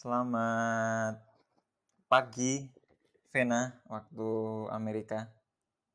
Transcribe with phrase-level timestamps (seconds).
[0.00, 1.20] Selamat
[2.08, 2.64] pagi,
[3.28, 4.28] Vena, waktu
[4.72, 5.28] Amerika.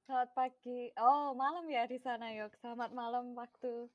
[0.06, 0.94] Selamat pagi.
[1.02, 2.54] Oh, malam ya di sana, Yok.
[2.62, 3.90] Selamat malam waktu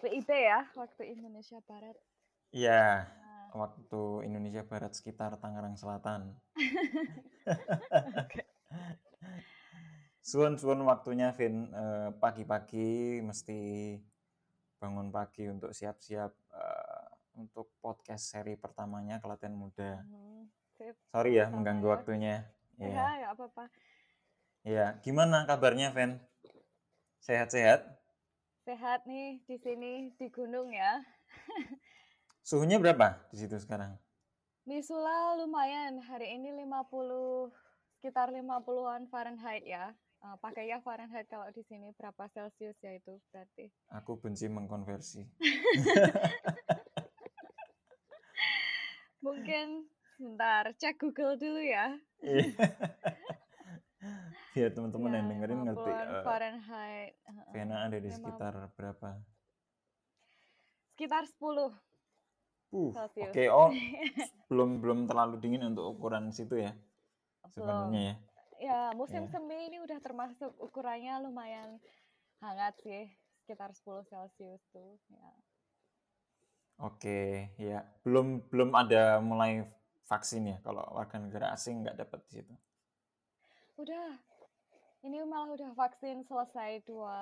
[0.00, 2.00] WIB ya, waktu Indonesia Barat.
[2.48, 3.12] Iya,
[3.52, 6.40] waktu Indonesia Barat sekitar Tangerang Selatan.
[10.32, 11.68] Suun-suun waktunya, Vin.
[11.68, 13.60] Eh, Pagi-pagi mesti
[14.80, 16.99] bangun pagi untuk siap-siap eh,
[17.40, 20.04] untuk podcast seri pertamanya Kelaten Muda.
[20.04, 20.44] Hmm,
[20.76, 20.92] sip.
[21.08, 21.92] Sorry ya Sama mengganggu ya.
[21.96, 22.36] waktunya.
[22.76, 23.06] Ya, Iya.
[23.16, 23.64] ya apa-apa.
[24.60, 26.20] Iya, gimana kabarnya, Ven?
[27.24, 27.80] Sehat-sehat?
[28.68, 31.00] Sehat nih di sini di gunung ya.
[32.44, 33.96] Suhunya berapa di situ sekarang?
[34.68, 35.96] Misula lumayan.
[36.04, 37.48] Hari ini 50
[37.96, 39.96] sekitar 50-an Fahrenheit ya.
[40.20, 43.72] Eh, pakai ya Fahrenheit kalau di sini berapa Celcius ya itu berarti.
[43.96, 45.24] Aku benci mengkonversi.
[49.20, 49.84] Mungkin
[50.16, 51.96] sebentar cek Google dulu ya.
[52.24, 52.44] Iya.
[54.56, 57.12] Biar teman-teman Ya, yang dengerin ngerti 50-an eh, Fahrenheit.
[57.52, 58.16] Vena ada di 50.
[58.16, 59.08] sekitar berapa?
[60.96, 61.76] Sekitar 10
[62.70, 63.42] Uh, oke.
[63.50, 63.74] Oh,
[64.50, 66.70] belum belum terlalu dingin untuk ukuran situ ya.
[67.50, 68.14] Sebenarnya ya.
[68.62, 69.30] Ya, musim Ya.
[69.34, 71.82] semi ini udah termasuk ukurannya lumayan
[72.38, 73.10] hangat sih,
[73.42, 75.02] sekitar 10 Celcius tuh.
[75.10, 75.34] Ya.
[76.80, 77.84] Oke, ya.
[78.00, 79.68] Belum belum ada mulai
[80.08, 80.56] vaksin ya.
[80.64, 82.54] Kalau warga negara asing nggak dapat di situ.
[83.76, 84.16] Udah,
[85.04, 87.20] ini malah udah vaksin selesai dua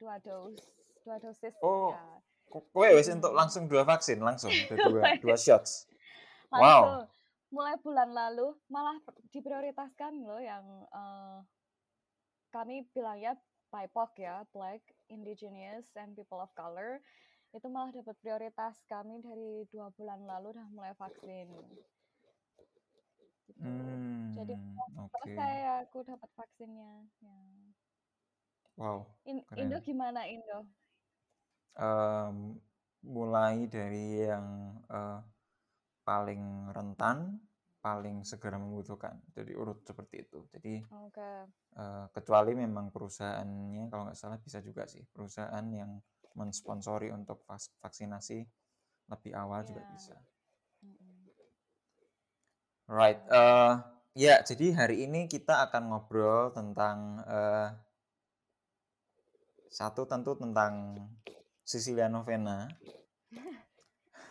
[0.00, 0.56] dua dos,
[1.04, 1.52] dua dosis.
[1.60, 2.04] Oh, ya.
[2.48, 5.88] Kowe wis untuk langsung dua vaksin langsung dua dua, shots.
[6.48, 6.60] Wow.
[6.60, 7.08] Langsung,
[7.52, 8.96] mulai bulan lalu malah
[9.30, 11.38] diprioritaskan loh yang eh,
[12.54, 13.34] kami bilangnya
[13.74, 17.02] BIPOC ya, Black, Indigenous, and People of Color.
[17.56, 21.46] Itu malah dapat prioritas kami dari dua bulan lalu udah mulai vaksin.
[23.48, 23.70] Gitu.
[24.34, 25.14] Jadi Hmm, oke.
[25.14, 25.54] selesai
[25.86, 26.92] aku dapat vaksinnya.
[27.22, 27.36] Ya.
[28.76, 29.06] Wow.
[29.30, 29.60] In- Keren.
[29.62, 30.58] Indo gimana Indo?
[31.74, 32.36] Em,
[33.16, 34.46] mulai dari yang
[34.90, 35.18] eh,
[36.08, 36.42] paling
[36.76, 37.18] rentan,
[37.84, 39.16] paling segera membutuhkan.
[39.36, 40.38] Jadi urut seperti itu.
[40.54, 41.30] Jadi Oke.
[41.80, 45.92] eh, kecuali memang perusahaannya kalau nggak salah bisa juga sih perusahaan yang
[46.34, 47.42] mensponsori untuk
[47.80, 48.42] vaksinasi
[49.10, 49.90] lebih awal juga Iya.
[49.94, 50.16] bisa.
[52.84, 53.20] Right.
[53.32, 53.72] eh
[54.14, 57.68] ya, jadi hari ini kita akan ngobrol tentang eh,
[59.72, 61.00] satu tentu tentang
[61.64, 62.68] Sicilia Novena,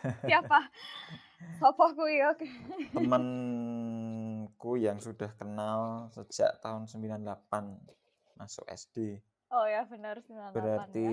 [0.28, 0.68] Siapa?
[1.60, 2.30] Sopo kuwi yo?
[2.96, 9.20] temanku yang sudah kenal sejak tahun 98 masuk SD.
[9.54, 11.06] Oh ya benar 98 Berarti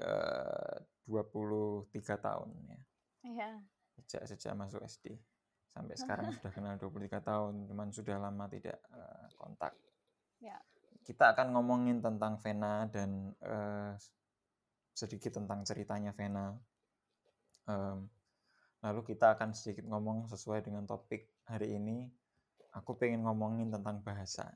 [0.00, 0.08] ya.
[0.08, 2.80] eh, 23 tahun ya.
[3.28, 3.50] Iya.
[4.00, 5.20] Sejak sejak masuk SD
[5.68, 9.76] sampai sekarang sudah kenal 23 tahun, cuman sudah lama tidak eh, kontak.
[10.40, 10.56] Ya.
[11.04, 13.92] Kita akan ngomongin tentang Vena dan eh,
[14.96, 16.56] sedikit tentang ceritanya Vena.
[17.68, 18.08] Em,
[18.80, 22.08] lalu kita akan sedikit ngomong sesuai dengan topik hari ini.
[22.72, 24.48] Aku pengen ngomongin tentang bahasa.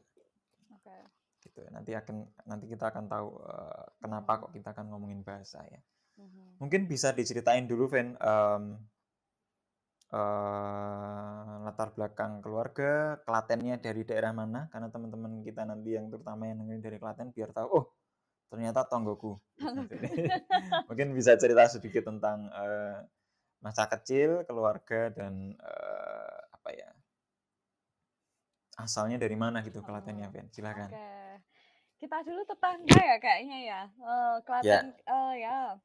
[1.57, 1.65] Gitu.
[1.73, 5.81] Nanti akan nanti kita akan tahu eh, kenapa kok kita akan ngomongin bahasa ya.
[6.21, 6.61] Mhm.
[6.61, 8.65] Mungkin bisa diceritain dulu, Ven, em,
[10.13, 14.69] eh, latar belakang keluarga, Klatennya dari daerah mana?
[14.69, 17.87] Karena teman-teman kita nanti yang terutama yang dengerin dari Klaten biar tahu, oh
[18.53, 19.41] ternyata tonggoku.
[20.89, 23.01] Mungkin bisa cerita sedikit tentang eh,
[23.65, 26.16] masa kecil, keluarga dan ya?
[28.77, 30.53] Asalnya dari mana gitu Klatennya, Ven?
[30.53, 30.93] Silakan.
[30.93, 31.09] Oke.
[31.97, 33.83] Kita dulu tetangga ya kayaknya ya.
[33.89, 35.81] Eh, Klaten eh, ya.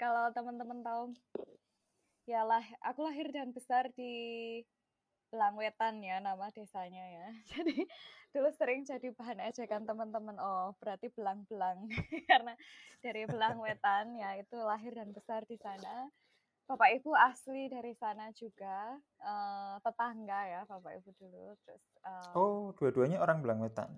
[0.00, 1.12] Kalau teman-teman tahu
[2.24, 4.14] ya lah aku lahir dan besar di
[5.30, 7.28] Belangwetan ya nama desanya ya.
[7.54, 7.86] Jadi
[8.30, 10.34] dulu sering jadi bahan ejekan teman-teman.
[10.40, 11.86] Oh, berarti belang-belang
[12.30, 12.54] karena
[13.04, 16.08] dari Belangwetan ya itu lahir dan besar di sana.
[16.70, 22.70] Bapak Ibu asli dari sana juga eh, tetangga ya Bapak Ibu dulu terus eh, Oh,
[22.78, 23.90] dua-duanya orang Belangwetan.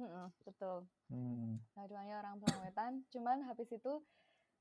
[0.00, 1.60] mm-mm, betul Hmm.
[1.76, 4.00] Dua-duanya orang Belangwetan, cuman habis itu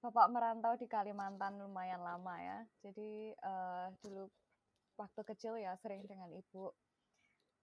[0.03, 2.59] bapak merantau di Kalimantan lumayan lama ya.
[2.83, 4.27] Jadi eh, dulu
[4.99, 6.67] waktu kecil ya sering dengan ibu.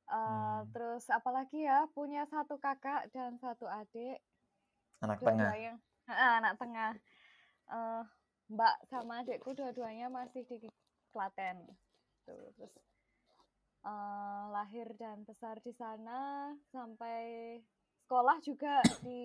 [0.08, 0.64] Eh, Hmm.
[0.73, 4.17] Terus apalagi ya punya satu kakak dan satu adik,
[5.05, 5.52] Anak tengah.
[6.08, 6.93] Ah, anak tengah.
[7.70, 8.02] Eh,
[8.50, 10.67] Mbak sama adikku dua-duanya masih di
[11.14, 11.70] Klaten.
[12.26, 12.75] Tuh, terus
[13.87, 17.56] eh, lahir dan besar di sana sampai
[18.05, 19.23] sekolah juga di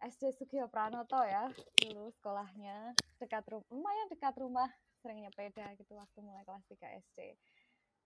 [0.00, 1.50] SD Sugiyo Pranoto ya
[1.82, 2.94] dulu sekolahnya.
[3.18, 4.70] Dekat rumah lumayan dekat rumah
[5.02, 7.18] sering nyepeda gitu waktu mulai kelas 3 SD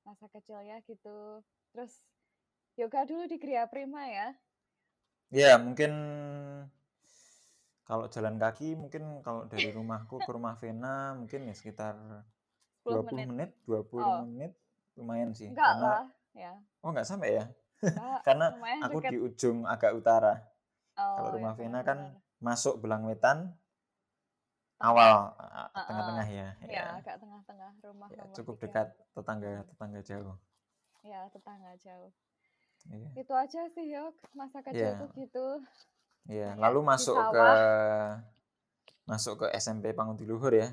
[0.08, 1.44] masa kecil ya gitu.
[1.76, 1.92] Terus
[2.81, 4.28] yoga dulu di Gria Prima ya.
[5.28, 5.92] Ya mungkin
[7.84, 11.96] kalau jalan kaki mungkin kalau dari rumahku ke rumah Vena mungkin ya sekitar
[12.84, 14.25] 20 menit, menit 20 oh.
[14.25, 14.52] menit
[14.96, 17.44] lumayan sih enggak karena, lah ya oh enggak sampai ya
[18.26, 18.46] karena
[18.84, 19.12] aku deket.
[19.12, 20.40] di ujung agak utara
[20.96, 21.98] oh, kalau rumah ya, Vena kan
[22.40, 23.52] masuk Belang Wetan
[24.84, 25.32] awal
[25.72, 26.48] tengah-tengah ya.
[26.60, 26.84] Ya, ya.
[27.00, 30.36] agak tengah-tengah rumah ya, cukup dekat tetangga tetangga jauh.
[31.04, 32.12] Ya, tetangga jauh.
[32.92, 33.08] Iya.
[33.16, 34.12] Itu aja sih, Yok.
[34.36, 35.00] Masa kecil ya.
[35.00, 35.46] tuh gitu.
[36.25, 37.49] Iya, lalu masuk ke
[39.05, 40.73] masuk ke SMP Panguti Luhur ya.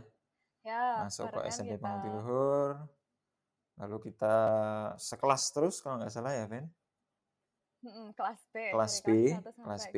[0.63, 1.83] Ya, masuk ke SMP kita...
[1.83, 2.80] Panguti Luhur.
[3.75, 4.36] Lalu kita
[4.95, 6.71] sekelas terus kalau nggak salah ya, Ben?
[8.13, 8.56] kelas B.
[8.69, 9.09] Kelas B,
[9.57, 9.95] kelas B.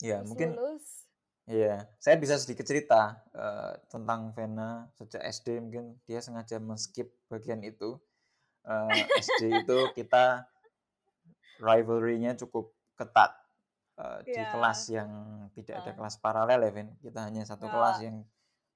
[0.00, 0.86] Ya, Terus mungkin lulus.
[1.50, 7.66] Iya, saya bisa sedikit cerita uh, tentang Vena sejak SD mungkin dia sengaja men-skip bagian
[7.66, 7.98] itu.
[8.62, 10.46] Uh, eh, SD itu kita
[11.58, 13.41] rivalry-nya cukup ketat
[13.98, 14.24] uh, yeah.
[14.24, 14.50] di iya.
[14.52, 15.10] kelas yang
[15.52, 16.88] tidak ada kelas paralel ya, Vin.
[17.00, 17.74] Kita hanya satu yeah.
[17.74, 18.16] kelas yang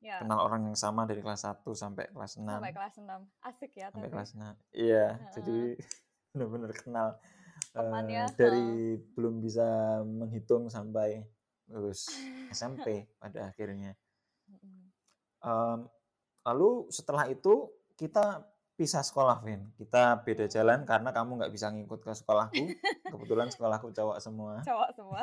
[0.00, 0.18] yeah.
[0.20, 2.46] kenal orang yang sama dari kelas 1 sampai kelas 6.
[2.46, 3.46] Sampai kelas 6.
[3.48, 4.14] Asik ya Sampai tapi.
[4.14, 4.76] kelas 6.
[4.76, 5.32] Iya, uh.
[5.34, 5.58] jadi
[6.36, 7.08] benar-benar kenal
[7.74, 9.12] uh, dari uh.
[9.16, 9.66] belum bisa
[10.04, 11.24] menghitung sampai
[11.70, 12.12] lulus
[12.52, 13.96] SMP pada akhirnya.
[15.42, 15.86] Um,
[16.46, 18.42] lalu setelah itu kita
[18.76, 19.72] pisah sekolah, Vin.
[19.80, 22.62] Kita beda jalan karena kamu nggak bisa ngikut ke sekolahku.
[23.12, 24.60] Kebetulan sekolahku cowok semua.
[24.62, 25.20] Cowok semua.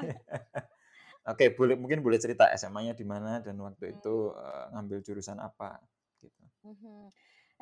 [1.32, 5.80] Oke, boleh mungkin boleh cerita SMA-nya di mana dan waktu itu uh, ngambil jurusan apa
[6.20, 6.44] gitu.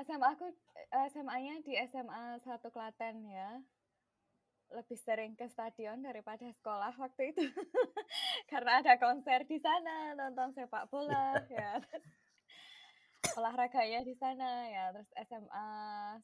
[0.02, 0.50] SMA aku
[1.14, 3.62] SMA-nya di SMA satu Klaten ya
[4.72, 7.44] lebih sering ke stadion daripada sekolah waktu itu
[8.52, 11.84] karena ada konser di sana nonton sepak bola ya
[13.38, 15.70] olahraganya di sana ya terus SMA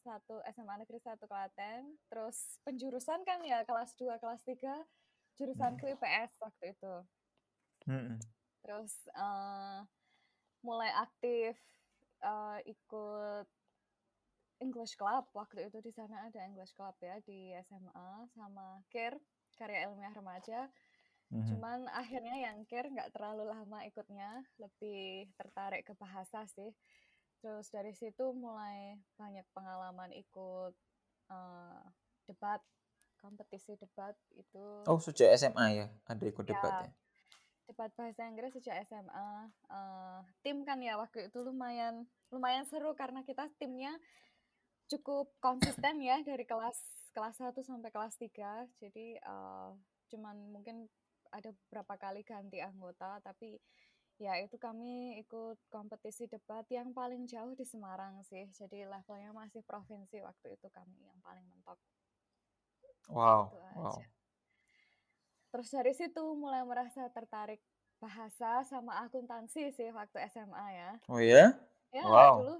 [0.02, 5.94] satu SMA negeri satu Klaten terus penjurusan kan ya kelas 2 kelas 3 jurusanku hmm.
[5.96, 6.96] IPS waktu itu
[7.86, 8.18] hmm.
[8.66, 9.86] terus uh,
[10.66, 11.56] mulai aktif
[12.26, 13.48] uh, ikut
[14.58, 19.16] English Club waktu itu di sana ada English Club ya di SMA sama KIR
[19.58, 20.70] karya ilmiah remaja
[21.32, 21.48] mm-hmm.
[21.54, 26.72] cuman akhirnya yang KIR nggak terlalu lama ikutnya lebih tertarik ke bahasa sih.
[27.44, 30.74] Terus dari situ mulai banyak pengalaman ikut
[31.30, 31.82] uh,
[32.26, 32.60] debat
[33.18, 34.88] kompetisi debat itu.
[34.90, 35.88] Oh sejak SMA ya?
[36.10, 36.92] Ada ikut ya, debat ya?
[37.68, 43.28] debat bahasa Inggris sejak SMA uh, tim kan ya waktu itu lumayan lumayan seru karena
[43.28, 43.92] kita timnya
[44.88, 46.80] cukup konsisten ya dari kelas
[47.12, 48.70] kelas 1 sampai kelas 3.
[48.80, 49.76] Jadi uh,
[50.08, 50.88] cuman mungkin
[51.38, 53.62] ada beberapa kali ganti anggota tapi
[54.18, 58.50] ya itu kami ikut kompetisi debat yang paling jauh di Semarang sih.
[58.50, 61.78] Jadi levelnya masih provinsi waktu itu kami yang paling mentok.
[63.14, 63.54] Wow.
[63.78, 63.98] wow.
[65.54, 67.62] Terus dari situ mulai merasa tertarik
[68.02, 70.92] bahasa sama akuntansi sih waktu SMA ya.
[71.08, 71.54] Oh iya?
[71.94, 72.42] Ya, wow.
[72.42, 72.56] dulu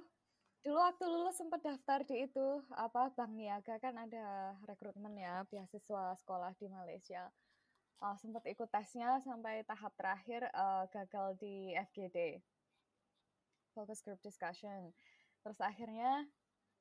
[0.68, 6.12] Dulu waktu lulus sempat daftar di itu apa Bank Niaga kan ada rekrutmen ya beasiswa
[6.20, 7.32] sekolah di Malaysia.
[7.98, 12.38] Uh, sempat ikut tesnya sampai tahap terakhir uh, gagal di FGD.
[13.74, 14.94] Focus group discussion.
[15.42, 16.26] Terus akhirnya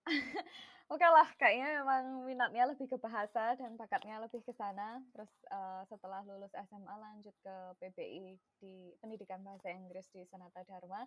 [0.87, 5.03] Oke okay lah, kayaknya memang minatnya lebih ke bahasa dan bakatnya lebih ke sana.
[5.11, 11.03] Terus uh, setelah lulus SMA lanjut ke PBI di pendidikan bahasa Inggris di Sanata Dharma.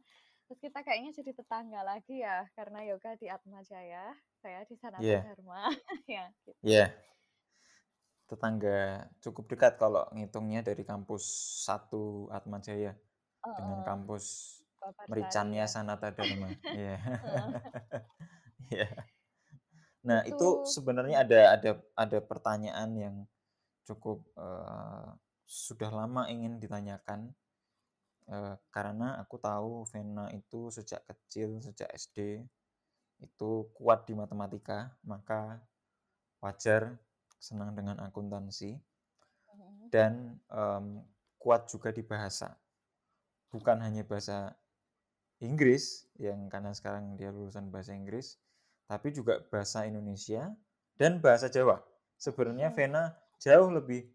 [0.52, 4.12] Terus kita kayaknya jadi tetangga lagi ya, karena yoga di Atma Jaya,
[4.44, 5.24] saya di Sanata yeah.
[5.24, 5.72] Dharma.
[6.12, 6.26] ya.
[6.44, 6.60] Gitu.
[6.60, 6.92] Yeah.
[8.30, 11.26] Tetangga cukup dekat kalau ngitungnya dari kampus
[11.66, 12.94] satu Atma Jaya
[13.42, 14.56] uh, dengan kampus
[15.10, 15.72] Mericannya ya.
[15.72, 16.50] Sanata Dharma.
[16.78, 16.98] Iya.
[18.70, 18.86] Iya.
[20.06, 23.16] Nah, itu, itu sebenarnya ada ada ada pertanyaan yang
[23.82, 25.18] cukup uh,
[25.50, 27.34] sudah lama ingin ditanyakan
[28.30, 32.46] uh, karena aku tahu Vena itu sejak kecil, sejak SD
[33.20, 35.60] itu kuat di matematika, maka
[36.40, 36.96] wajar
[37.40, 38.76] senang dengan akuntansi
[39.90, 41.02] dan um,
[41.40, 42.54] kuat juga di bahasa.
[43.50, 44.54] Bukan hanya bahasa
[45.42, 48.38] Inggris yang karena sekarang dia lulusan bahasa Inggris,
[48.86, 50.54] tapi juga bahasa Indonesia
[51.00, 51.82] dan bahasa Jawa.
[52.20, 52.76] Sebenarnya hmm.
[52.76, 53.04] Vena
[53.40, 54.12] jauh lebih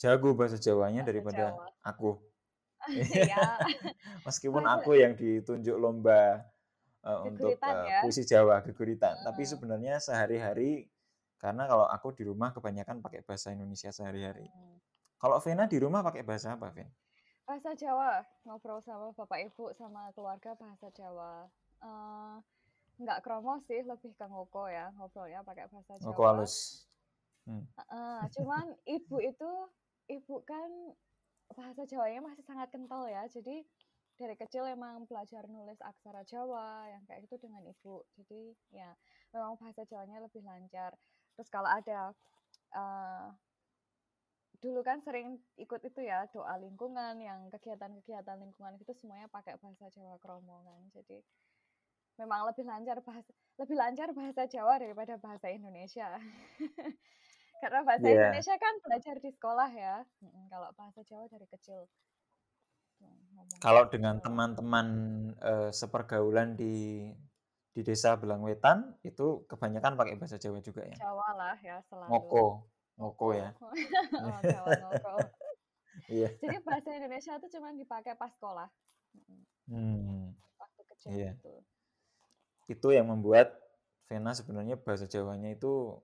[0.00, 1.66] jago bahasa Jawanya bahasa daripada Jawa.
[1.84, 2.12] aku.
[2.88, 3.60] Iya.
[4.26, 6.48] Meskipun aku yang ditunjuk lomba
[7.04, 8.00] uh, untuk uh, ya?
[8.00, 9.24] puisi Jawa geguritan, hmm.
[9.28, 10.88] tapi sebenarnya sehari-hari
[11.40, 14.44] karena kalau aku di rumah kebanyakan pakai bahasa Indonesia sehari-hari.
[14.44, 14.76] Hmm.
[15.16, 16.88] Kalau Vena di rumah pakai bahasa apa, Ven?
[17.48, 21.48] Bahasa Jawa, ngobrol sama bapak ibu sama keluarga bahasa Jawa.
[21.80, 22.36] Uh,
[23.00, 26.06] nggak kromo sih, lebih ke ngoko ya, ngobrolnya pakai bahasa Jawa.
[26.12, 26.84] Ngoko halus.
[27.48, 27.64] Hmm.
[27.88, 29.52] Uh, cuman ibu itu,
[30.12, 30.68] ibu kan
[31.56, 33.64] bahasa Jawanya masih sangat kental ya, jadi
[34.20, 38.04] dari kecil emang belajar nulis aksara Jawa yang kayak itu dengan ibu.
[38.20, 38.92] Jadi ya
[39.32, 40.92] memang bahasa Jawanya lebih lancar.
[41.40, 42.12] Terus kalau ada
[42.76, 43.32] uh,
[44.60, 49.88] dulu kan sering ikut itu ya doa lingkungan yang kegiatan-kegiatan lingkungan itu semuanya pakai bahasa
[49.88, 50.84] Jawa Kromo kan.
[50.92, 51.16] Jadi
[52.20, 56.20] memang lebih lancar bahasa lebih lancar bahasa Jawa daripada bahasa Indonesia.
[57.64, 58.20] Karena bahasa yeah.
[58.20, 60.04] Indonesia kan belajar di sekolah ya.
[60.52, 61.88] Kalau bahasa Jawa dari kecil.
[63.64, 64.88] Kalau dengan teman-teman
[65.40, 67.08] uh, sepergaulan di
[67.70, 72.46] di desa Belangwetan itu kebanyakan pakai bahasa Jawa juga ya Jawa lah ya selalu Moko
[73.00, 73.48] Ngoko ya.
[74.20, 75.14] oh, Jawa ngoko.
[76.10, 76.26] Iya.
[76.42, 78.66] Jadi bahasa Indonesia itu cuma dipakai pas sekolah.
[79.70, 80.34] Hmm.
[80.58, 81.38] Waktu kecil iya.
[81.38, 81.54] itu.
[82.66, 83.54] Itu yang membuat
[84.10, 86.02] Vena sebenarnya bahasa Jawanya itu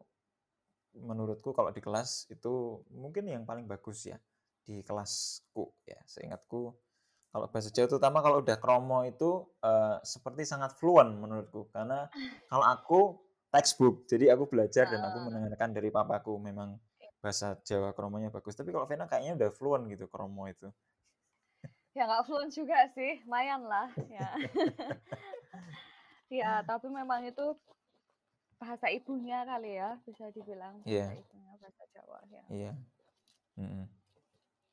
[0.94, 4.14] menurutku kalau di kelas itu mungkin yang paling bagus ya
[4.62, 6.78] di kelasku ya seingatku
[7.36, 12.08] kalau bahasa Jawa terutama kalau udah kromo itu uh, seperti sangat fluent menurutku karena
[12.50, 13.00] kalau aku
[13.52, 16.80] textbook jadi aku belajar dan aku mendengarkan dari papaku memang
[17.26, 18.54] bahasa Jawa kromonya bagus.
[18.54, 20.70] Tapi kalau Vena kayaknya udah fluent gitu kromo itu.
[21.96, 24.30] Ya nggak fluent juga sih, lumayan lah ya.
[26.38, 27.56] ya, tapi memang itu
[28.62, 31.10] bahasa ibunya kali ya, bisa dibilang bahasa yeah.
[31.18, 32.42] ibunya bahasa Jawa ya.
[32.46, 32.64] Iya.
[32.70, 32.74] Yeah.
[33.58, 33.84] Mm -hmm.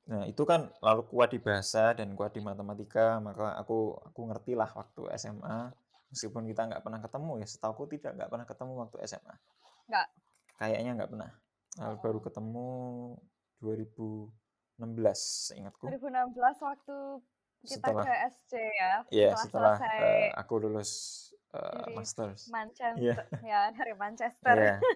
[0.03, 4.51] Nah, itu kan lalu kuat di bahasa dan kuat di matematika, maka aku aku ngerti
[4.59, 5.71] lah waktu SMA.
[6.11, 9.35] Meskipun kita nggak pernah ketemu ya, setahu tidak nggak pernah ketemu waktu SMA.
[9.87, 10.07] Nggak.
[10.59, 11.31] Kayaknya nggak pernah.
[11.79, 12.67] Uh, baru ketemu
[13.63, 15.85] 2016 ingatku.
[15.89, 16.97] 2016 waktu
[17.63, 18.93] kita setelah, ke SC ya.
[19.07, 20.91] Iya, setelah, setelah uh, aku lulus
[21.55, 22.51] uh, dari masters.
[22.51, 23.23] Manchester yeah.
[23.55, 24.55] ya dari Manchester.
[24.59, 24.75] Iya.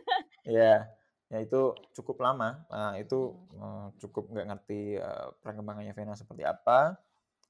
[0.47, 0.53] Yeah.
[0.63, 0.79] yeah.
[1.27, 2.63] Ya itu cukup lama.
[2.71, 6.95] Nah, itu uh, cukup nggak ngerti uh, perkembangannya Vena seperti apa.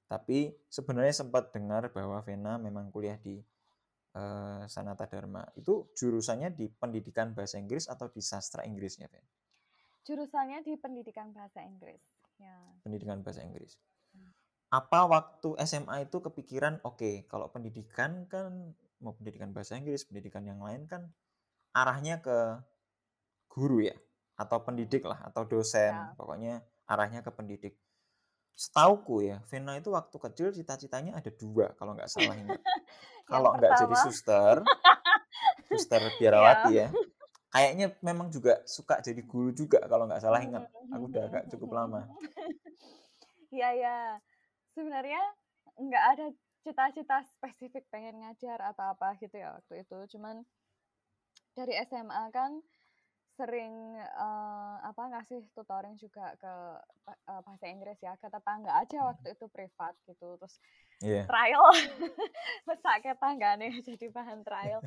[0.08, 3.38] Tapi sebenarnya sempat dengar bahwa Vena memang kuliah di
[4.18, 9.22] uh, Sanata Dharma itu jurusannya di pendidikan bahasa Inggris atau di sastra Inggrisnya, Fen?
[10.08, 12.02] Jurusannya di pendidikan bahasa Inggris.
[12.40, 12.56] Ya.
[12.82, 13.76] Pendidikan bahasa Inggris.
[14.16, 14.32] Hmm.
[14.72, 20.48] Apa waktu SMA itu kepikiran, oke, okay, kalau pendidikan kan mau pendidikan bahasa Inggris, pendidikan
[20.48, 21.12] yang lain kan
[21.76, 22.58] arahnya ke
[23.58, 23.98] guru ya,
[24.38, 26.14] atau pendidik lah, atau dosen, ya.
[26.14, 27.74] pokoknya arahnya ke pendidik.
[28.54, 32.62] Setauku ya, Vena itu waktu kecil cita-citanya ada dua kalau nggak salah ingat.
[33.32, 34.56] kalau nggak jadi suster,
[35.70, 36.88] suster biarawati ya.
[37.48, 40.70] Kayaknya memang juga suka jadi guru juga kalau nggak salah ingat.
[40.94, 42.06] Aku udah agak cukup lama.
[43.50, 43.98] Iya ya.
[44.78, 45.22] Sebenarnya
[45.78, 46.26] nggak ada
[46.62, 50.18] cita-cita spesifik pengen ngajar atau apa gitu ya waktu itu.
[50.18, 50.44] Cuman
[51.56, 52.62] dari SMA kan
[53.38, 56.54] sering uh, apa ngasih tutoring juga ke
[57.30, 59.08] uh, bahasa Inggris ya ke tetangga aja hmm.
[59.14, 60.42] waktu itu privat gitu.
[60.42, 60.56] Terus
[61.06, 61.26] yeah.
[61.30, 61.70] trial.
[62.82, 64.82] Sakit tangga nih jadi bahan trial.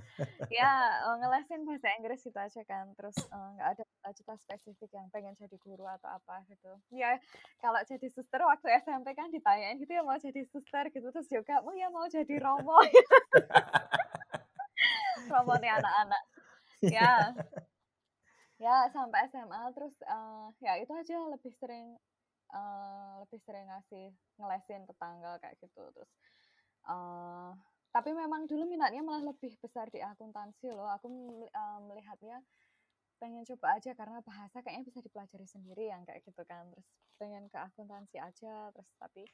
[0.51, 5.07] Ya uh, ngelesin bahasa Inggris itu aja kan terus nggak uh, ada cita-cita spesifik yang
[5.15, 6.75] pengen jadi guru atau apa gitu.
[6.91, 7.23] Ya
[7.63, 10.91] kalau jadi suster waktu SMP kan ditanyain gitu ya mau jadi suster?
[10.91, 11.07] gitu.
[11.15, 12.75] Terus juga mau ya mau jadi romo.
[15.31, 16.23] Romo nih anak-anak.
[16.89, 17.37] Ya
[18.61, 21.97] ya sampai SMA terus uh, ya itu aja lebih sering
[22.53, 26.13] uh, lebih sering ngasih ngelesin tetangga kayak gitu terus
[26.85, 27.57] uh,
[27.91, 30.87] tapi memang dulu minatnya malah lebih besar di akuntansi loh.
[30.95, 31.11] Aku
[31.51, 32.39] uh, melihatnya
[33.19, 36.71] pengen coba aja karena bahasa kayaknya bisa dipelajari sendiri yang kayak gitu kan.
[36.71, 36.89] Terus
[37.19, 39.27] pengen ke akuntansi aja terus tapi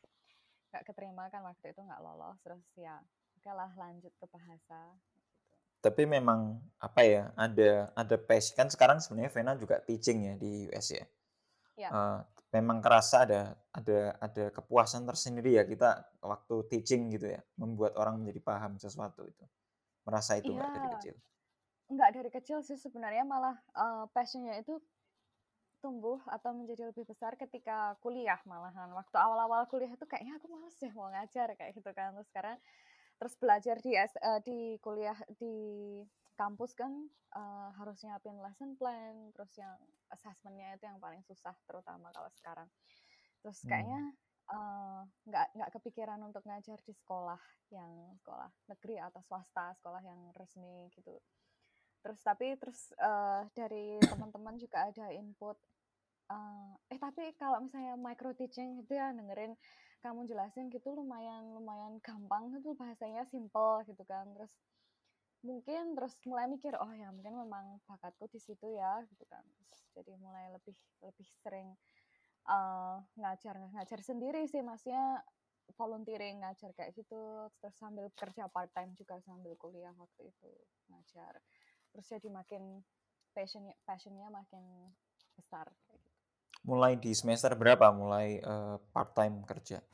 [0.72, 2.40] nggak keterima kan waktu itu nggak lolos.
[2.40, 2.96] Terus ya
[3.36, 4.96] oke lah lanjut ke bahasa
[5.86, 10.66] tapi memang apa ya ada ada passion kan sekarang sebenarnya Vena juga teaching ya di
[10.66, 11.06] US ya.
[11.78, 11.88] ya.
[11.94, 12.18] Uh,
[12.50, 17.40] memang kerasa ada ada ada kepuasan tersendiri ya kita waktu teaching gitu ya.
[17.54, 19.46] Membuat orang menjadi paham sesuatu itu.
[20.02, 21.14] Merasa itu enggak dari kecil.
[21.86, 24.82] Enggak dari kecil sih sebenarnya malah uh, passionnya itu
[25.78, 28.90] tumbuh atau menjadi lebih besar ketika kuliah malahan.
[28.90, 32.10] Waktu awal-awal kuliah itu kayaknya aku males deh mau ngajar kayak gitu kan.
[32.18, 32.58] Terus sekarang
[33.16, 35.54] terus belajar di uh, di kuliah di
[36.36, 36.92] kampus kan
[37.32, 39.72] uh, harus nyiapin lesson plan terus yang
[40.12, 42.68] assessmentnya itu yang paling susah terutama kalau sekarang
[43.40, 43.68] terus hmm.
[43.72, 44.02] kayaknya
[45.26, 47.40] nggak uh, nggak kepikiran untuk ngajar di sekolah
[47.74, 51.18] yang sekolah negeri atau swasta sekolah yang resmi gitu
[52.04, 55.58] terus tapi terus uh, dari teman-teman juga ada input
[56.30, 59.58] uh, eh tapi kalau misalnya micro teaching itu ya dengerin
[60.06, 64.30] kamu jelasin gitu lumayan lumayan gampang itu bahasanya simple gitu kan.
[64.38, 64.54] Terus
[65.42, 69.42] mungkin terus mulai mikir oh ya mungkin memang bakatku di situ ya gitu kan.
[69.42, 71.74] Terus jadi mulai lebih lebih sering
[72.46, 75.26] uh, ngajar ngajar sendiri sih maksudnya
[75.74, 77.50] volunteering ngajar kayak gitu.
[77.58, 80.50] Terus sambil kerja part time juga sambil kuliah waktu itu
[80.94, 81.42] ngajar.
[81.90, 82.62] Terus jadi makin
[83.34, 84.64] passionnya passionnya makin
[85.36, 86.16] besar kayak gitu.
[86.64, 87.92] mulai di semester berapa?
[87.92, 89.84] Mulai uh, part time kerja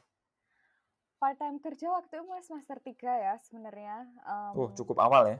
[1.23, 5.38] part time kerja waktu itu mulai semester 3 ya sebenarnya um, oh cukup awal ya?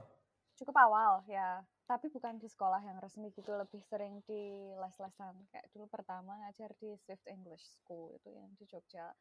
[0.57, 1.61] cukup awal ya.
[1.83, 5.35] Tapi bukan di sekolah yang resmi gitu lebih sering di les-lesan.
[5.51, 9.11] Kayak dulu pertama ngajar di Swift English School itu yang di Jogja.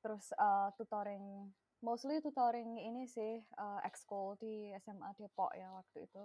[0.00, 1.52] Terus uh, tutoring
[1.84, 6.22] mostly tutoring ini sih uh, ekskul di SMA Depok ya waktu itu.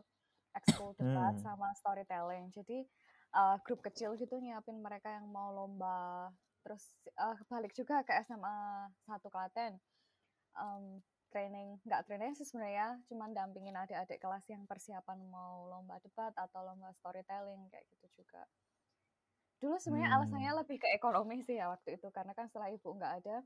[0.55, 1.43] Ekskul debat hmm.
[1.43, 2.55] sama storytelling.
[2.55, 2.87] Jadi
[3.35, 6.31] uh, grup kecil gitu nyiapin mereka yang mau lomba
[6.65, 6.89] terus
[7.21, 9.77] uh, balik juga ke SMA satu Klaten.
[10.57, 16.31] Um, training nggak training sih sebenarnya cuman dampingin adik-adik kelas yang persiapan mau lomba debat
[16.31, 18.47] atau lomba storytelling kayak gitu juga.
[19.59, 20.17] Dulu sebenarnya hmm.
[20.17, 23.37] alasannya lebih ke ekonomi sih ya waktu itu karena kan setelah ibu nggak ada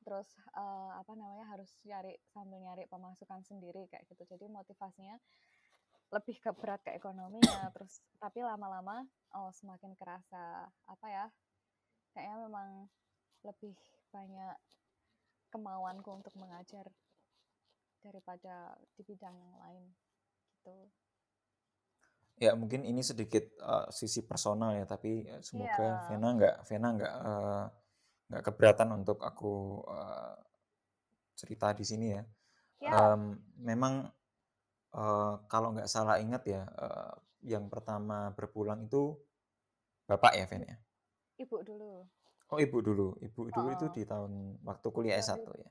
[0.00, 4.26] terus uh, apa namanya harus nyari sambil nyari pemasukan sendiri kayak gitu.
[4.26, 5.14] Jadi motivasinya
[6.10, 7.70] lebih ke berat ke ekonominya.
[7.70, 9.06] Terus tapi lama-lama
[9.38, 11.26] oh semakin kerasa apa ya
[12.12, 12.68] kayaknya memang
[13.46, 13.76] lebih
[14.10, 14.56] banyak
[15.50, 16.86] kemauanku untuk mengajar
[18.00, 19.84] daripada di bidang yang lain
[20.56, 20.76] gitu
[22.40, 26.06] ya mungkin ini sedikit uh, sisi personal ya tapi eh, semoga yeah.
[26.08, 27.64] Vena nggak Vena nggak uh,
[28.30, 30.38] nggak keberatan untuk aku uh,
[31.34, 32.22] cerita di sini ya.
[32.78, 32.90] ya.
[32.94, 34.06] Um, memang
[34.94, 37.12] uh, kalau nggak salah ingat ya, uh,
[37.42, 39.18] yang pertama berpulang itu
[40.06, 40.76] bapak ya, Ven ya?
[41.40, 42.04] Ibu dulu.
[42.50, 43.76] Oh ibu dulu, ibu dulu oh.
[43.78, 45.70] itu di tahun waktu kuliah S1 ya?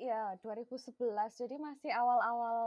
[0.00, 0.96] Iya, 2011.
[1.36, 2.58] Jadi masih awal-awal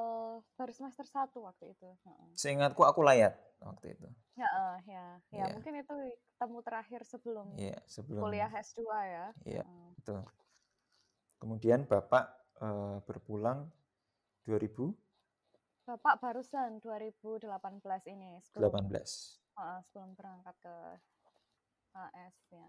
[0.54, 1.90] baru semester 1 waktu itu.
[2.38, 4.06] Seingatku aku layat waktu itu.
[4.38, 5.06] Ya, uh, ya.
[5.34, 5.54] Ya, ya.
[5.58, 5.94] mungkin itu
[6.38, 9.26] ketemu terakhir sebelum, ya, sebelum kuliah S2 ya.
[9.50, 9.90] Iya, uh.
[9.98, 10.22] betul.
[11.42, 12.26] Kemudian Bapak
[12.62, 13.70] uh, berpulang
[14.46, 14.94] 2000?
[15.90, 17.50] Bapak barusan 2018
[18.14, 18.40] ini.
[18.46, 19.58] Sebelum, 18.
[19.58, 20.76] Uh, sebelum berangkat ke
[21.94, 22.68] AS ya.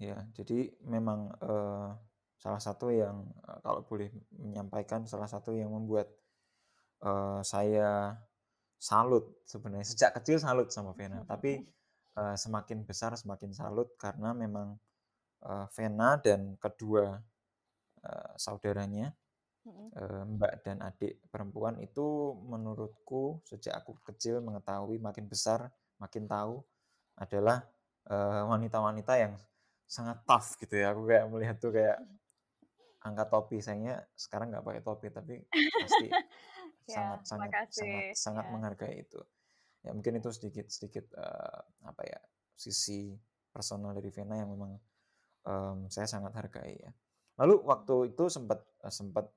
[0.00, 1.92] Ya, jadi memang uh,
[2.40, 6.08] salah satu yang eh, kalau boleh menyampaikan salah satu yang membuat
[7.04, 8.16] uh, saya
[8.80, 9.84] salut sebenarnya.
[9.84, 11.20] Sejak kecil salut sama Vena.
[11.32, 11.60] Tapi
[12.16, 14.80] uh, semakin besar semakin salut karena memang
[15.44, 17.20] uh, Vena dan kedua
[18.00, 19.12] uh, saudaranya
[19.68, 25.68] uh, Mbak dan adik perempuan itu menurutku sejak aku kecil mengetahui makin besar
[26.00, 26.64] makin tahu
[27.20, 27.68] adalah
[28.48, 29.32] wanita-wanita uh, yang
[29.90, 30.94] sangat tough gitu ya.
[30.94, 31.98] Aku kayak melihat tuh kayak
[33.00, 36.06] angkat topi sayangnya sekarang nggak pakai topi tapi pasti
[36.92, 38.50] ya, sangat sangat sangat sangat ya.
[38.52, 39.20] menghargai itu.
[39.80, 42.20] Ya mungkin itu sedikit sedikit uh, apa ya
[42.52, 43.16] sisi
[43.50, 44.76] personal dari Vena yang memang
[45.48, 46.92] um, saya sangat hargai ya.
[47.40, 49.32] Lalu waktu itu sempat uh, sempat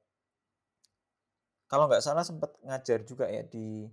[1.72, 3.88] kalau nggak salah sempat ngajar juga ya di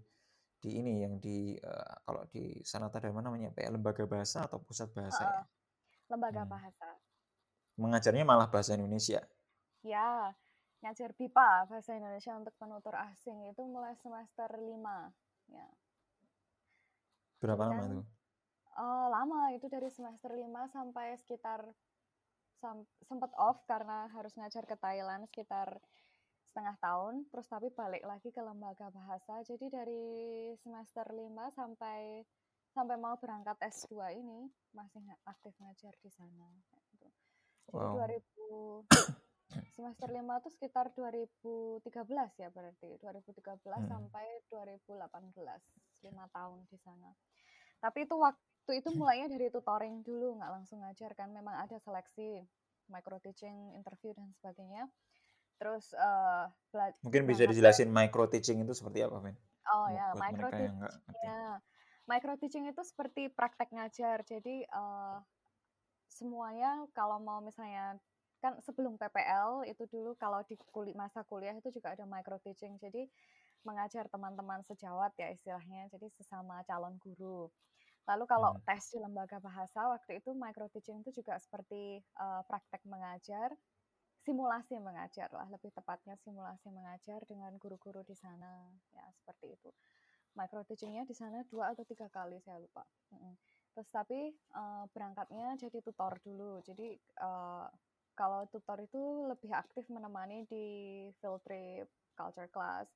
[0.61, 4.61] di ini yang di uh, kalau di Sanata Dharma namanya apa ya lembaga bahasa atau
[4.61, 5.43] pusat bahasa uh, ya
[6.13, 6.53] lembaga hmm.
[6.53, 6.89] bahasa
[7.81, 9.25] mengajarnya malah bahasa Indonesia
[9.81, 10.37] Ya,
[10.85, 14.61] ngajar BIPA bahasa Indonesia untuk penutur asing itu mulai semester 5
[15.49, 15.67] ya.
[17.41, 18.05] Berapa lama itu?
[18.77, 21.65] Uh, lama itu dari semester 5 sampai sekitar
[22.61, 25.81] sam sempat off karena harus ngajar ke Thailand sekitar
[26.51, 30.03] setengah tahun terus tapi balik lagi ke lembaga bahasa jadi dari
[30.59, 32.27] semester 5 sampai
[32.75, 36.47] sampai mau berangkat S2 ini masih aktif ngajar di sana
[36.95, 37.09] gitu.
[37.71, 38.03] Jadi wow.
[38.03, 39.31] 2000
[39.75, 41.87] semester 5 itu sekitar 2013
[42.43, 43.89] ya berarti 2013 hmm.
[43.91, 47.11] sampai 2018 lima tahun di sana
[47.81, 52.45] tapi itu waktu itu mulainya dari tutoring dulu nggak langsung ngajar kan memang ada seleksi
[52.93, 54.87] micro teaching interview dan sebagainya
[55.61, 56.49] terus uh,
[57.05, 59.37] mungkin bisa dijelasin micro teaching itu seperti apa Vin?
[59.77, 60.81] oh ya micro teaching
[61.21, 61.61] ya
[62.11, 64.27] micro teaching itu seperti praktek ngajar.
[64.27, 65.23] Jadi uh,
[66.11, 67.95] semuanya kalau mau misalnya
[68.43, 72.75] kan sebelum PPL itu dulu kalau di kulit masa kuliah itu juga ada micro teaching.
[72.83, 73.07] Jadi
[73.63, 75.87] mengajar teman-teman sejawat ya istilahnya.
[75.95, 77.47] Jadi sesama calon guru.
[78.11, 78.67] Lalu kalau hmm.
[78.67, 83.55] tes di lembaga bahasa waktu itu micro teaching itu juga seperti uh, praktek mengajar
[84.31, 88.71] simulasi mengajar lah lebih tepatnya simulasi mengajar dengan guru-guru di sana.
[88.95, 89.71] Ya seperti itu.
[90.39, 92.87] Micro teachingnya di sana dua atau tiga kali saya lupa.
[93.75, 96.63] Terus tapi uh, berangkatnya jadi tutor dulu.
[96.63, 97.67] Jadi uh,
[98.15, 100.67] kalau tutor itu lebih aktif menemani di
[101.19, 102.87] field trip culture class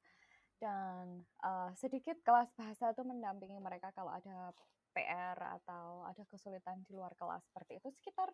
[0.62, 4.55] dan uh, sedikit kelas bahasa itu mendampingi mereka kalau ada
[4.94, 7.90] PR atau ada kesulitan di luar kelas seperti itu.
[7.99, 8.31] Sekitar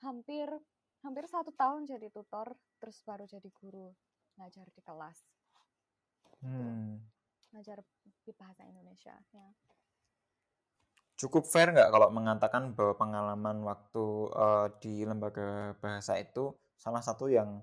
[0.00, 0.48] hampir
[1.02, 3.90] hampir satu tahun jadi tutor terus baru jadi guru
[4.38, 5.18] ngajar di kelas
[6.30, 6.46] gitu.
[6.46, 6.98] hmm.
[7.54, 7.78] ngajar
[8.22, 9.48] di bahasa Indonesia ya
[11.18, 17.30] cukup fair nggak kalau mengatakan bahwa pengalaman waktu uh, di lembaga bahasa itu salah satu
[17.30, 17.62] yang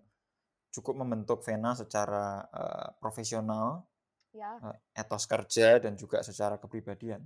[0.69, 3.89] cukup membentuk Vena secara uh, profesional,
[4.32, 4.58] ya.
[4.62, 7.25] uh, etos kerja dan juga secara kepribadian.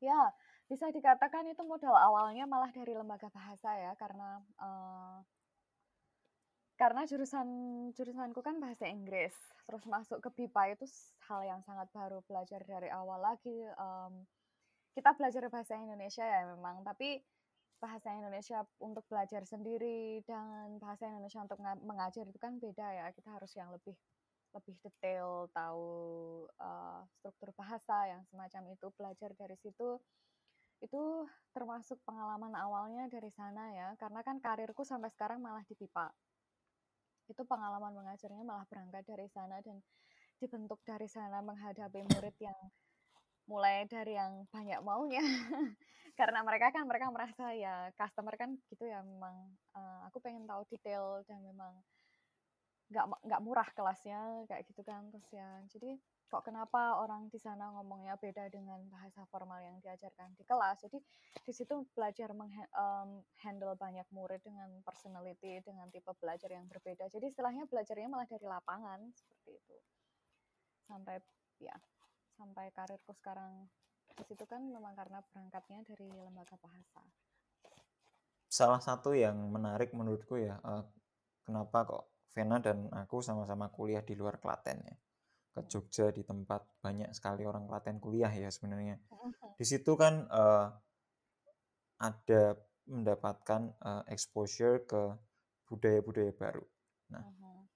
[0.00, 0.32] Ya,
[0.70, 5.18] bisa dikatakan itu modal awalnya malah dari lembaga bahasa ya, karena uh,
[6.78, 7.48] karena jurusan
[7.92, 9.34] jurusanku kan bahasa Inggris,
[9.66, 10.86] terus masuk ke BIPA itu
[11.26, 13.66] hal yang sangat baru, belajar dari awal lagi.
[13.76, 14.24] Um,
[14.94, 17.18] kita belajar bahasa Indonesia ya memang, tapi
[17.82, 23.06] bahasa Indonesia untuk belajar sendiri dan bahasa Indonesia untuk mengajar itu kan beda ya.
[23.10, 23.98] Kita harus yang lebih
[24.50, 25.88] lebih detail tahu
[26.58, 29.98] uh, struktur bahasa yang semacam itu belajar dari situ
[30.80, 36.08] itu termasuk pengalaman awalnya dari sana ya karena kan karirku sampai sekarang malah di pipa
[37.30, 39.78] itu pengalaman mengajarnya malah berangkat dari sana dan
[40.42, 42.58] dibentuk dari sana menghadapi murid yang
[43.46, 45.22] mulai dari yang banyak maunya.
[46.18, 49.34] Karena mereka kan mereka merasa ya customer kan gitu ya memang
[49.74, 51.74] uh, aku pengen tahu detail dan memang
[52.90, 55.48] nggak nggak murah kelasnya kayak gitu kan terus ya.
[55.70, 55.98] Jadi
[56.30, 60.78] kok kenapa orang di sana ngomongnya beda dengan bahasa formal yang diajarkan di kelas?
[60.86, 61.02] Jadi
[61.42, 67.10] di situ belajar menghandle um, banyak murid dengan personality dengan tipe belajar yang berbeda.
[67.10, 69.76] Jadi istilahnya belajarnya malah dari lapangan seperti itu.
[70.86, 71.18] Sampai
[71.58, 71.74] ya
[72.38, 73.66] sampai karirku sekarang
[74.14, 77.02] di situ kan memang karena berangkatnya dari lembaga bahasa.
[78.46, 80.86] Salah satu yang menarik menurutku ya uh,
[81.42, 84.94] kenapa kok Vena dan aku sama-sama kuliah di luar Klaten ya
[85.50, 88.98] ke Jogja di tempat banyak sekali orang Klaten kuliah ya sebenarnya.
[89.58, 90.70] Di situ kan uh,
[92.00, 92.42] ada
[92.86, 95.14] mendapatkan uh, exposure ke
[95.68, 96.64] budaya-budaya baru.
[97.12, 97.24] Nah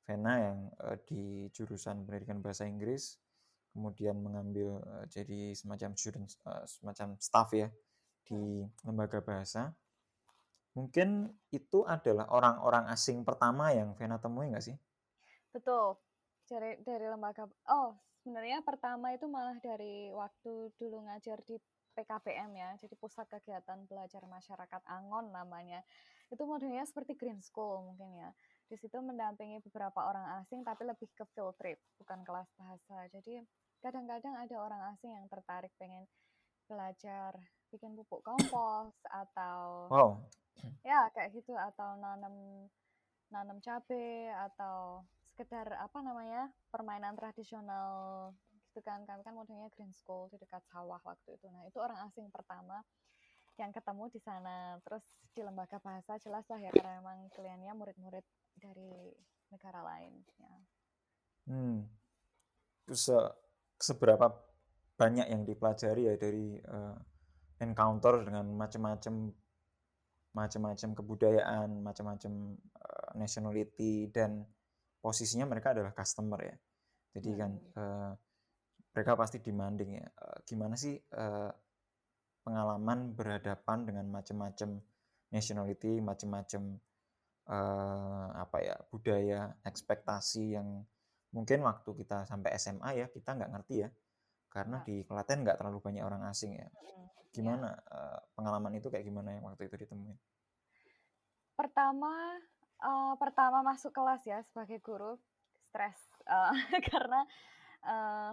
[0.04, 3.16] Vena yang uh, di jurusan pendidikan bahasa Inggris
[3.74, 7.68] kemudian mengambil uh, jadi semacam student uh, semacam staff ya
[8.28, 9.74] di lembaga bahasa.
[10.74, 14.76] Mungkin itu adalah orang-orang asing pertama yang Vena temui nggak sih?
[15.54, 15.94] Betul.
[16.44, 21.56] Dari dari lembaga oh, sebenarnya pertama itu malah dari waktu dulu ngajar di
[21.94, 25.80] PKBM ya, jadi Pusat Kegiatan Belajar Masyarakat Angon namanya.
[26.26, 28.34] Itu modelnya seperti Green School mungkin ya.
[28.66, 33.06] Di situ mendampingi beberapa orang asing tapi lebih ke field trip, bukan kelas bahasa.
[33.14, 33.38] Jadi
[33.78, 36.08] kadang-kadang ada orang asing yang tertarik pengen
[36.66, 37.36] belajar
[37.68, 40.10] bikin pupuk kompos atau wow
[40.86, 42.64] ya kayak gitu atau nanam
[43.28, 45.02] nanam cabe atau
[45.34, 48.30] sekedar apa namanya permainan tradisional
[48.70, 49.02] gitu kan.
[49.02, 51.50] Kami kan modelnya green school di dekat sawah waktu itu.
[51.50, 52.78] Nah itu orang asing pertama
[53.58, 54.78] yang ketemu di sana.
[54.86, 55.02] Terus
[55.34, 58.22] di lembaga bahasa jelas lah ya karena memang kliennya murid-murid
[58.62, 59.10] dari
[59.50, 60.54] negara lain ya.
[61.50, 61.82] Hmm.
[62.86, 63.10] Terus
[63.82, 64.30] seberapa
[64.94, 66.94] banyak yang dipelajari ya dari uh,
[67.58, 69.34] encounter dengan macam-macam
[70.34, 74.46] macam-macam kebudayaan, macam-macam uh, nationality dan
[75.04, 76.56] posisinya mereka adalah customer ya.
[77.12, 78.12] Jadi kan uh,
[78.96, 80.08] mereka pasti demanding ya.
[80.16, 81.52] Uh, gimana sih uh,
[82.40, 84.80] pengalaman berhadapan dengan macam-macam
[85.28, 86.80] nationality, macam-macam
[87.52, 90.80] uh, apa ya budaya, ekspektasi yang
[91.36, 93.90] mungkin waktu kita sampai SMA ya kita nggak ngerti ya
[94.54, 96.70] karena di Klaten nggak terlalu banyak orang asing ya.
[97.34, 100.16] Gimana uh, pengalaman itu kayak gimana yang waktu itu ditemuin?
[101.58, 102.38] Pertama
[102.82, 105.20] uh, pertama masuk kelas ya sebagai guru
[105.70, 106.54] stres uh,
[106.90, 107.20] karena
[107.86, 108.32] uh,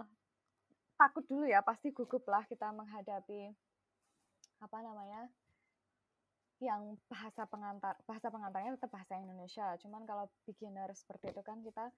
[0.98, 3.50] takut dulu ya pasti gugup lah kita menghadapi
[4.62, 5.26] apa namanya
[6.62, 9.74] yang bahasa pengantar bahasa pengantarnya tetap bahasa Indonesia.
[9.82, 11.90] Cuman kalau beginner seperti itu kan kita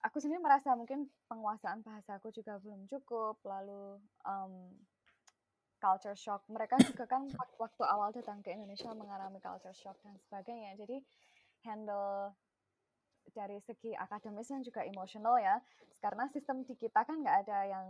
[0.00, 4.72] aku sendiri merasa mungkin penguasaan bahasaku juga belum cukup lalu um,
[5.80, 6.44] culture shock.
[6.52, 7.24] Mereka juga kan
[7.56, 10.76] waktu awal datang ke Indonesia mengalami culture shock dan sebagainya.
[10.76, 11.00] Jadi
[11.64, 12.36] handle
[13.32, 15.56] dari segi akademis dan juga emosional ya.
[15.98, 17.86] Karena sistem di kita kan nggak ada yang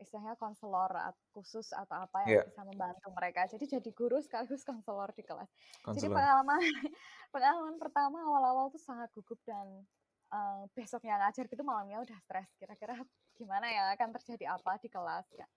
[0.00, 0.88] istilahnya konselor
[1.36, 2.44] khusus atau apa yang yeah.
[2.48, 3.44] bisa membantu mereka.
[3.48, 5.48] Jadi jadi guru sekaligus konselor di kelas.
[5.84, 5.96] Counselor.
[5.96, 6.60] jadi pengalaman
[7.34, 9.84] pengalaman pertama awal-awal tuh sangat gugup dan
[10.32, 12.48] uh, besoknya ngajar gitu malamnya udah stres.
[12.56, 12.96] Kira-kira
[13.36, 15.48] gimana ya akan terjadi apa di kelas ya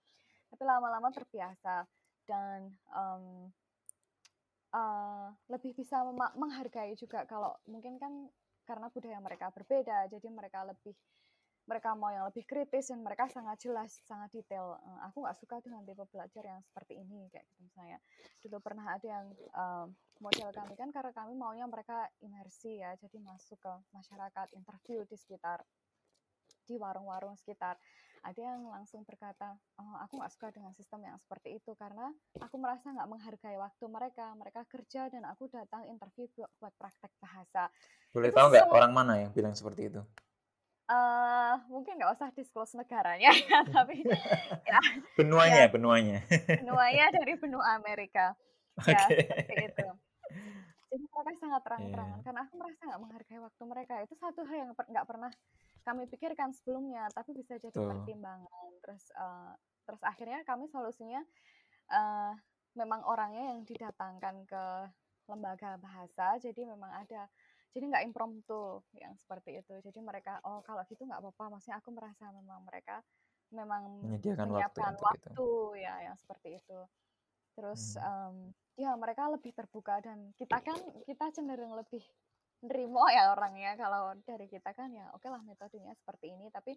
[0.50, 1.86] tapi lama-lama terbiasa
[2.24, 3.52] dan um,
[4.72, 6.02] uh, lebih bisa
[6.36, 8.12] menghargai juga kalau mungkin kan
[8.64, 10.96] karena budaya mereka berbeda jadi mereka lebih
[11.64, 14.76] mereka mau yang lebih kritis dan mereka sangat jelas, sangat detail.
[14.84, 17.98] Uh, aku nggak suka dengan tipe belajar yang seperti ini kayak gitu misalnya.
[18.44, 19.26] Dulu pernah ada yang
[19.56, 19.88] uh,
[20.20, 25.16] model kami kan karena kami maunya mereka imersi ya, jadi masuk ke masyarakat, interview di
[25.16, 25.64] sekitar
[26.68, 27.80] di warung-warung sekitar.
[28.24, 32.08] Ada yang langsung berkata, oh, aku nggak suka dengan sistem yang seperti itu karena
[32.40, 34.32] aku merasa nggak menghargai waktu mereka.
[34.32, 36.24] Mereka kerja dan aku datang interview
[36.56, 37.68] buat praktek bahasa.
[38.16, 40.00] Boleh itu tahu nggak orang mana yang bilang seperti itu?
[40.84, 44.04] Uh, mungkin nggak usah disclose negaranya ya, tapi
[44.72, 44.80] ya,
[45.16, 46.18] benuanya, ya, benuanya.
[46.60, 48.32] Benuanya dari benua Amerika.
[48.80, 48.92] Okay.
[48.96, 49.88] Ya, seperti itu.
[50.94, 52.24] Jadi mereka sangat terang-terangan yeah.
[52.24, 53.94] karena aku merasa nggak menghargai waktu mereka.
[54.00, 55.30] Itu satu hal yang nggak pernah
[55.84, 57.86] kami pikirkan sebelumnya, tapi bisa jadi Tuh.
[57.86, 58.70] pertimbangan.
[58.80, 59.52] Terus uh,
[59.84, 61.20] terus akhirnya kami solusinya
[61.92, 62.32] uh,
[62.74, 64.64] memang orangnya yang didatangkan ke
[65.28, 67.28] lembaga bahasa, jadi memang ada
[67.74, 71.90] jadi nggak impromptu yang seperti itu jadi mereka oh kalau gitu nggak apa-apa maksudnya aku
[71.90, 73.02] merasa memang mereka
[73.50, 75.50] memang menyediakan menyiapkan waktu, waktu itu.
[75.82, 76.80] ya yang seperti itu
[77.58, 78.06] terus hmm.
[78.06, 78.36] um,
[78.78, 82.02] ya mereka lebih terbuka dan kita kan kita cenderung lebih
[82.64, 86.48] nerimo ya orangnya kalau dari kita kan ya oke lah metodenya seperti ini.
[86.48, 86.72] Tapi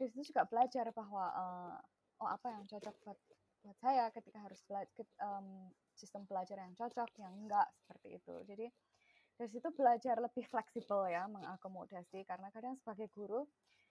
[0.00, 1.76] di situ juga belajar bahwa uh,
[2.24, 3.18] oh apa yang cocok buat
[3.60, 8.34] buat saya ketika harus belajar um, sistem belajar yang cocok yang enggak seperti itu.
[8.48, 8.66] Jadi
[9.36, 12.24] dari situ belajar lebih fleksibel ya mengakomodasi.
[12.24, 13.44] Karena kadang sebagai guru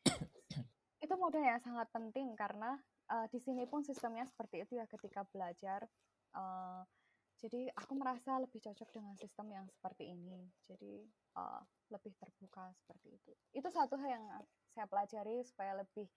[1.05, 2.33] itu modal yang sangat penting.
[2.33, 2.73] Karena
[3.13, 5.85] uh, di sini pun sistemnya seperti itu ya ketika belajar
[6.33, 6.81] uh,
[7.39, 11.03] jadi aku merasa lebih cocok dengan sistem yang seperti ini jadi
[11.39, 14.25] uh, lebih terbuka seperti itu itu satu hal yang
[14.75, 16.07] saya pelajari supaya lebih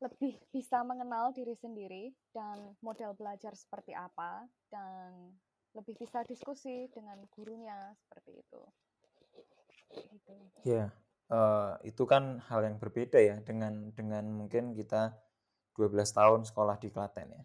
[0.00, 5.36] lebih bisa mengenal diri sendiri dan model belajar seperti apa dan
[5.76, 8.62] lebih bisa diskusi dengan gurunya seperti itu.
[9.92, 10.34] Gitu.
[10.64, 10.88] Ya,
[11.28, 15.14] uh, itu kan hal yang berbeda ya dengan dengan mungkin kita
[15.76, 17.42] 12 tahun sekolah di Klaten ya.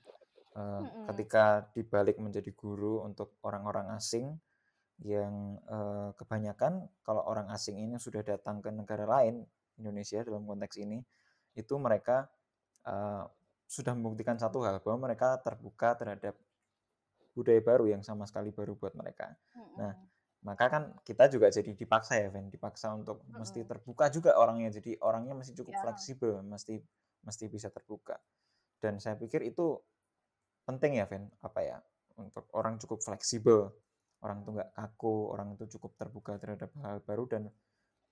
[0.55, 1.05] Uh, mm -hmm.
[1.11, 4.39] Ketika dibalik menjadi guru untuk orang-orang asing
[5.03, 9.43] yang uh, kebanyakan kalau orang asing ini sudah datang ke negara lain
[9.75, 11.03] Indonesia dalam konteks ini
[11.55, 12.31] itu mereka
[12.87, 13.27] uh,
[13.67, 16.37] sudah membuktikan satu hal bahwa mereka terbuka terhadap
[17.35, 19.35] budaya baru yang sama sekali baru buat mereka.
[19.51, 19.75] Mm-hmm.
[19.75, 19.91] Nah,
[20.45, 23.41] maka kan kita juga jadi dipaksa ya, Ven, dipaksa untuk mm-hmm.
[23.41, 24.71] mesti terbuka juga orangnya.
[24.71, 25.83] Jadi orangnya mesti cukup yeah.
[25.83, 26.79] fleksibel, mesti
[27.25, 28.15] mesti bisa terbuka.
[28.79, 29.75] Dan saya pikir itu
[30.65, 31.77] penting ya, Ven, apa ya?
[32.17, 33.71] Untuk orang cukup fleksibel,
[34.25, 37.53] orang itu nggak kaku, orang itu cukup terbuka terhadap hal baru dan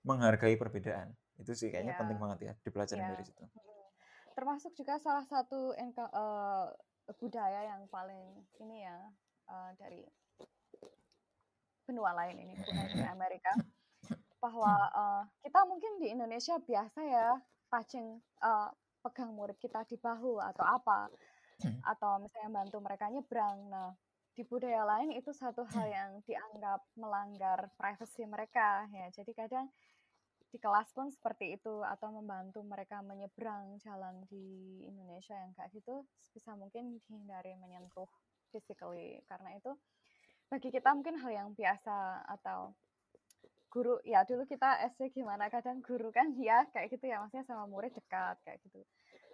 [0.06, 1.10] menghargai perbedaan.
[1.40, 2.00] Itu sih kayaknya yeah.
[2.00, 3.12] penting banget ya dipelajarin yeah.
[3.16, 3.44] dari situ.
[4.34, 6.66] Termasuk juga salah satu uh,
[7.18, 8.22] budaya yang paling
[8.62, 8.98] ini ya
[9.50, 10.04] uh, dari
[11.84, 13.52] benua lain ini bukan di Amerika
[14.40, 17.28] bahwa uh, kita mungkin di Indonesia biasa ya
[17.72, 18.68] touching uh,
[19.04, 21.12] pegang murid kita di bahu atau apa
[21.62, 23.58] atau misalnya bantu mereka nyebrang.
[23.70, 23.92] Nah
[24.34, 29.06] di budaya lain itu satu hal yang dianggap melanggar privasi mereka ya.
[29.14, 29.70] Jadi kadang
[30.50, 36.02] di kelas pun seperti itu atau membantu mereka menyeberang jalan di Indonesia yang kayak gitu
[36.34, 38.10] bisa mungkin dihindari menyentuh
[38.50, 39.22] physically.
[39.30, 39.70] Karena itu
[40.50, 42.74] bagi kita mungkin hal yang biasa atau
[43.70, 47.22] guru ya dulu kita SD gimana kadang guru kan ya kayak gitu ya.
[47.22, 48.82] Maksudnya sama murid dekat kayak gitu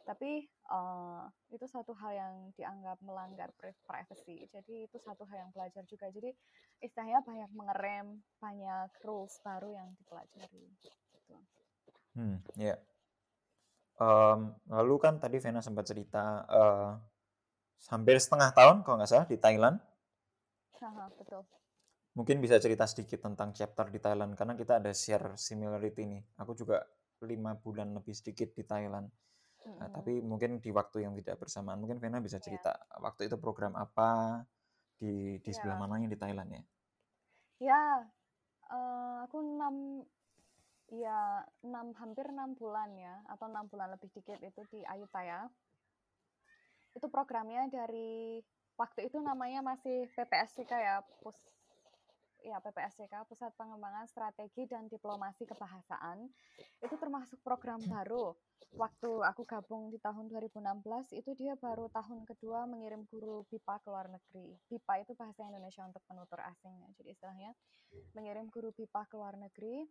[0.07, 3.51] tapi uh, itu satu hal yang dianggap melanggar
[3.87, 6.33] privacy jadi itu satu hal yang belajar juga jadi
[6.81, 10.71] istilahnya banyak mengerem banyak rules baru yang dipelajari
[12.15, 12.75] Hmm, ya.
[14.01, 16.97] Um, lalu kan tadi Vena sempat cerita uh,
[17.93, 19.77] hampir setengah tahun kalau nggak salah di Thailand.
[20.81, 21.45] Aha, betul.
[22.17, 26.23] Mungkin bisa cerita sedikit tentang chapter di Thailand karena kita ada share similarity nih.
[26.41, 26.83] Aku juga
[27.23, 29.07] lima bulan lebih sedikit di Thailand.
[29.61, 29.79] Mm-hmm.
[29.81, 32.45] Nah, tapi mungkin di waktu yang tidak bersamaan, mungkin Vena bisa iya.
[32.49, 33.01] cerita yeah.
[33.05, 34.43] waktu itu program apa
[34.97, 35.57] di di yeah.
[35.57, 36.63] sebelah mananya di Thailand ya?
[37.61, 37.85] Ya,
[38.73, 39.77] uh, aku enam
[40.91, 45.47] ya enam hampir enam bulan ya atau enam bulan lebih dikit itu di Ayutthaya
[46.99, 48.43] itu programnya dari
[48.75, 51.39] waktu itu namanya masih PPSCK ya pus
[52.45, 56.29] ya PPSCK Pusat Pengembangan Strategi dan Diplomasi Kebahasaan.
[56.81, 58.33] Itu termasuk program baru.
[58.71, 63.87] Waktu aku gabung di tahun 2016 itu dia baru tahun kedua mengirim guru BIPA ke
[63.91, 64.55] luar negeri.
[64.71, 66.79] BIPA itu bahasa Indonesia untuk penutur asing.
[66.79, 67.51] Ya jadi istilahnya
[68.15, 69.91] mengirim guru BIPA ke luar negeri.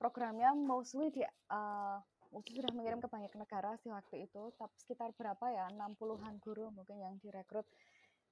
[0.00, 2.00] Programnya mostly di uh,
[2.42, 6.98] sudah mengirim ke banyak negara sih waktu itu, tapi sekitar berapa ya, 60-an guru mungkin
[6.98, 7.68] yang direkrut.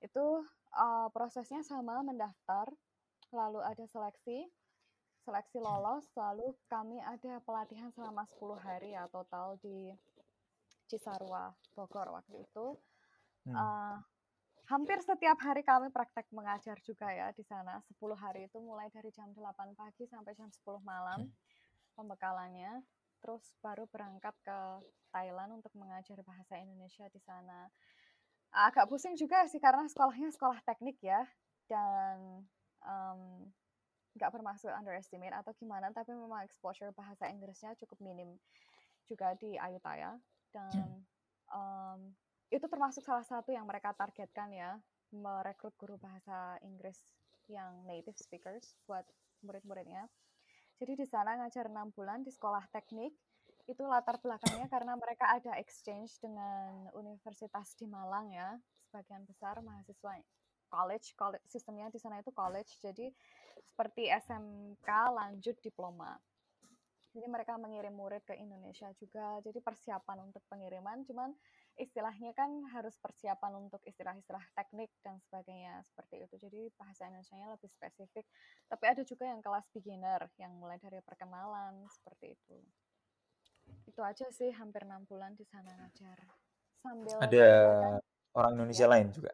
[0.03, 0.43] Itu
[0.75, 2.67] uh, prosesnya sama mendaftar,
[3.33, 4.47] lalu ada seleksi,
[5.25, 9.91] seleksi lolos, lalu kami ada pelatihan selama 10 hari ya total di
[10.87, 12.77] Cisarua, Bogor waktu itu.
[13.49, 13.57] Hmm.
[13.57, 13.97] Uh,
[14.69, 17.81] hampir setiap hari kami praktek mengajar juga ya di sana.
[17.81, 19.41] 10 hari itu mulai dari jam 8
[19.73, 21.33] pagi sampai jam 10 malam hmm.
[21.97, 22.85] pembekalannya.
[23.25, 24.59] Terus baru berangkat ke
[25.15, 27.71] Thailand untuk mengajar bahasa Indonesia di sana.
[28.53, 31.25] Agak pusing juga sih karena sekolahnya sekolah teknik ya.
[31.71, 32.45] Dan
[32.87, 33.47] um,
[34.13, 38.37] nggak bermaksud underestimate atau gimana, tapi memang exposure bahasa Inggrisnya cukup minim
[39.09, 40.15] juga di Ayutthaya
[40.53, 41.05] dan
[41.51, 42.13] um,
[42.53, 44.77] itu termasuk salah satu yang mereka targetkan ya
[45.13, 47.01] merekrut guru bahasa Inggris
[47.49, 49.05] yang native speakers buat
[49.45, 50.09] murid-muridnya.
[50.81, 53.13] Jadi di sana ngajar enam bulan di sekolah teknik
[53.71, 60.19] itu latar belakangnya karena mereka ada exchange dengan universitas di Malang ya sebagian besar mahasiswa
[60.73, 63.13] college, college sistemnya di sana itu college jadi
[63.61, 66.17] seperti SMK lanjut diploma
[67.13, 69.37] jadi mereka mengirim murid ke Indonesia juga.
[69.45, 71.37] Jadi persiapan untuk pengiriman, cuman
[71.77, 76.35] istilahnya kan harus persiapan untuk istilah-istilah teknik dan sebagainya seperti itu.
[76.49, 78.25] Jadi bahasa Indonesia-nya lebih spesifik.
[78.65, 82.57] Tapi ada juga yang kelas beginner, yang mulai dari perkenalan seperti itu.
[83.85, 86.17] Itu aja sih hampir enam bulan di sana ngajar.
[86.81, 87.49] Sambil ada
[88.33, 88.91] orang Indonesia ya.
[88.91, 89.33] lain juga?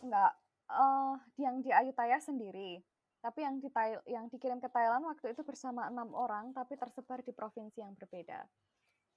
[0.00, 0.32] Enggak,
[0.72, 2.80] uh, yang di Ayutthaya sendiri
[3.20, 3.68] tapi yang, di
[4.08, 8.48] yang dikirim ke Thailand waktu itu bersama enam orang, tapi tersebar di provinsi yang berbeda.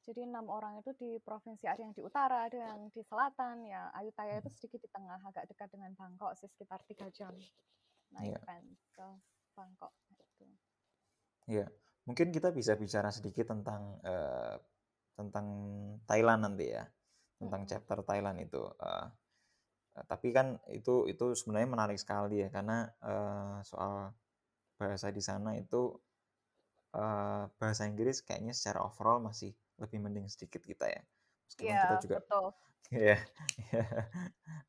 [0.04, 3.64] Jadi enam orang itu di provinsi ada yang di utara, ada yang di selatan.
[3.64, 7.32] Ya, Ayutthaya itu sedikit di tengah, agak dekat dengan Bangkok, sih sekitar tiga jam
[8.12, 8.60] naik yeah.
[8.92, 9.08] ke
[9.56, 9.96] Bangkok.
[10.12, 10.44] Itu.
[11.48, 11.72] Iya,
[12.04, 14.60] mungkin kita bisa bicara sedikit tentang uh,
[15.16, 15.48] tentang
[16.04, 16.84] Thailand nanti ya,
[17.40, 17.70] tentang hmm.
[17.72, 18.60] chapter Thailand itu.
[18.84, 19.08] Uh,
[19.94, 24.10] Eh, tapi kan itu itu sebenarnya menarik sekali ya karena uh, soal
[24.74, 25.94] bahasa di sana itu
[26.98, 31.02] uh, bahasa Inggris kayaknya secara overall masih lebih mending sedikit kita ya.
[31.46, 32.48] Meskipun yeah, kita juga betul.
[33.06, 33.18] ya,
[33.70, 33.86] ya.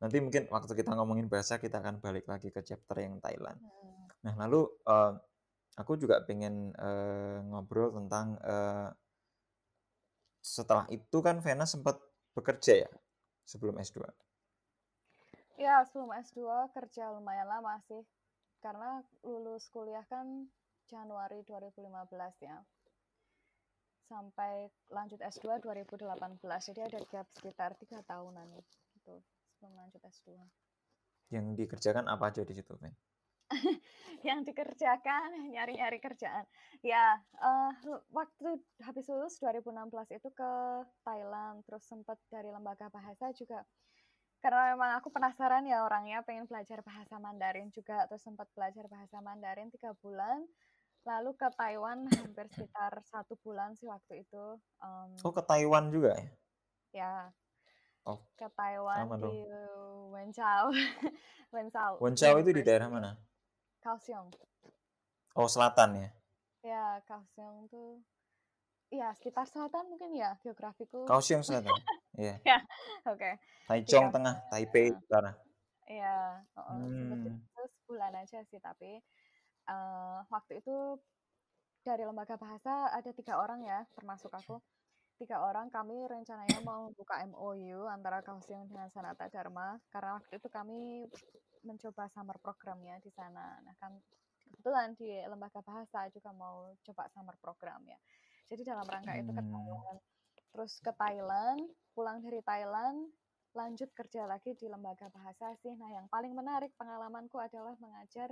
[0.01, 3.57] Nanti mungkin waktu kita ngomongin bahasa kita akan balik lagi ke chapter yang Thailand.
[3.57, 4.05] Hmm.
[4.29, 5.17] Nah, lalu uh,
[5.77, 8.93] aku juga pengen uh, ngobrol tentang uh,
[10.45, 11.97] setelah itu kan Vena sempat
[12.37, 12.91] bekerja ya
[13.49, 14.05] sebelum S2.
[15.55, 18.03] Ya, sebelum S2 kerja lumayan lama sih.
[18.59, 20.51] Karena lulus kuliah kan
[20.91, 21.79] Januari 2015
[22.43, 22.59] ya.
[24.11, 26.43] Sampai lanjut S2 2018.
[26.71, 29.15] Jadi ada gap sekitar tiga tahunan gitu
[29.55, 30.35] sebelum lanjut S2.
[31.31, 32.93] Yang dikerjakan apa aja di situ, Ben?
[34.27, 36.45] yang dikerjakan nyari-nyari kerjaan.
[36.81, 37.71] Ya, uh,
[38.09, 40.51] waktu habis lulus 2016 itu ke
[41.05, 43.61] Thailand, terus sempat dari lembaga bahasa juga
[44.43, 49.17] karena memang aku penasaran ya orangnya pengen belajar bahasa Mandarin juga terus sempat belajar bahasa
[49.19, 50.45] Mandarin tiga bulan
[51.05, 56.17] lalu ke Taiwan hampir sekitar satu bulan sih waktu itu um, oh ke Taiwan juga
[56.17, 56.27] ya?
[56.95, 57.15] Ya.
[58.05, 59.35] Oh ke Taiwan di
[60.13, 60.65] Wenzhou
[61.55, 63.17] Wenzhou Wenzhou itu di daerah mana?
[63.81, 64.29] Kaohsiung
[65.35, 66.09] oh selatan ya?
[66.65, 68.01] Ya Kaohsiung tuh
[68.93, 71.03] Iya, sekitar selatan mungkin ya geografiku.
[71.09, 71.73] Kaohsiung selatan.
[72.15, 72.35] Iya.
[72.49, 72.59] ya,
[73.07, 73.31] oke.
[73.65, 75.33] Taichung tengah, Taipei utara.
[75.85, 77.29] Iya, hmm.
[77.29, 78.97] itu sebulan aja sih tapi
[79.69, 80.97] uh, waktu itu
[81.85, 84.57] dari lembaga bahasa ada tiga orang ya, termasuk aku.
[85.15, 90.49] Tiga orang kami rencananya mau buka MOU antara Kaohsiung dengan Sanata Dharma karena waktu itu
[90.51, 91.07] kami
[91.63, 93.55] mencoba summer programnya di sana.
[93.63, 93.95] Nah, kan
[94.43, 97.95] kebetulan di lembaga bahasa juga mau coba summer program ya.
[98.51, 99.39] Jadi dalam rangka itu hmm.
[100.55, 103.11] Terus ke Thailand, pulang dari Thailand,
[103.51, 105.75] lanjut kerja lagi di lembaga bahasa sih.
[105.75, 108.31] Nah, yang paling menarik pengalamanku adalah mengajar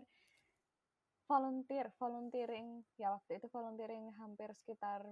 [1.27, 2.87] volunteer, volunteering.
[2.95, 5.03] Ya waktu itu volunteering hampir sekitar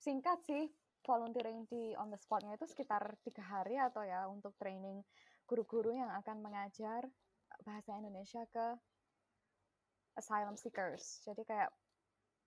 [0.00, 0.72] singkat sih,
[1.04, 5.04] volunteering di on the spotnya itu sekitar tiga hari atau ya untuk training
[5.44, 7.04] guru-guru yang akan mengajar
[7.68, 8.80] bahasa Indonesia ke
[10.16, 11.20] asylum seekers.
[11.28, 11.68] Jadi kayak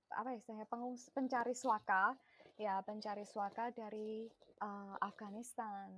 [0.08, 2.16] apa ya istilahnya pengus pencari suaka
[2.58, 4.26] ya pencari suaka dari
[4.62, 5.94] uh, Afghanistan,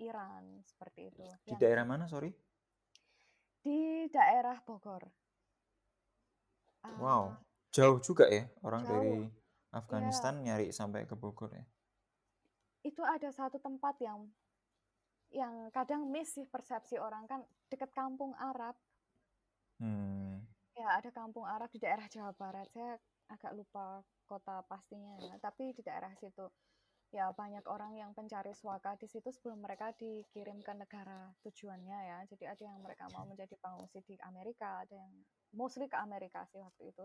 [0.00, 1.22] Iran seperti itu.
[1.44, 2.32] Di yang, daerah mana sorry?
[3.62, 5.06] Di daerah Bogor.
[6.82, 7.24] Uh, wow,
[7.70, 8.92] jauh juga ya orang jauh.
[8.96, 9.14] dari
[9.70, 10.56] Afghanistan ya.
[10.56, 11.64] nyari sampai ke Bogor ya.
[12.82, 14.26] Itu ada satu tempat yang
[15.32, 17.40] yang kadang miss sih persepsi orang kan
[17.70, 18.74] dekat kampung Arab.
[19.78, 20.22] Hmm
[20.72, 22.64] Ya, ada kampung Arab di daerah Jawa Barat.
[22.72, 22.96] Saya
[23.32, 26.46] agak lupa kota pastinya ya, tapi di daerah situ.
[27.12, 32.18] ya banyak orang yang pencari suaka di situ sebelum mereka dikirim ke negara tujuannya ya.
[32.24, 35.12] Jadi ada yang mereka mau menjadi pengungsi di Amerika, ada yang
[35.52, 37.04] mostly ke Amerika sih waktu itu.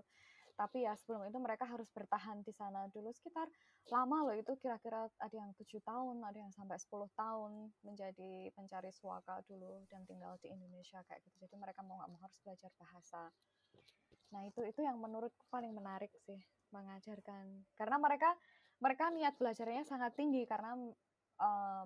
[0.58, 3.46] Tapi ya sebelum itu mereka harus bertahan di sana dulu sekitar
[3.94, 8.90] lama loh itu kira-kira ada yang tujuh tahun, ada yang sampai 10 tahun menjadi pencari
[8.90, 11.46] suaka dulu dan tinggal di Indonesia kayak gitu.
[11.46, 13.30] Jadi mereka mau nggak mau harus belajar bahasa.
[14.34, 16.40] Nah itu itu yang menurutku paling menarik sih
[16.74, 17.64] mengajarkan.
[17.76, 18.36] Karena mereka
[18.78, 20.78] mereka niat belajarnya sangat tinggi karena
[21.42, 21.84] uh,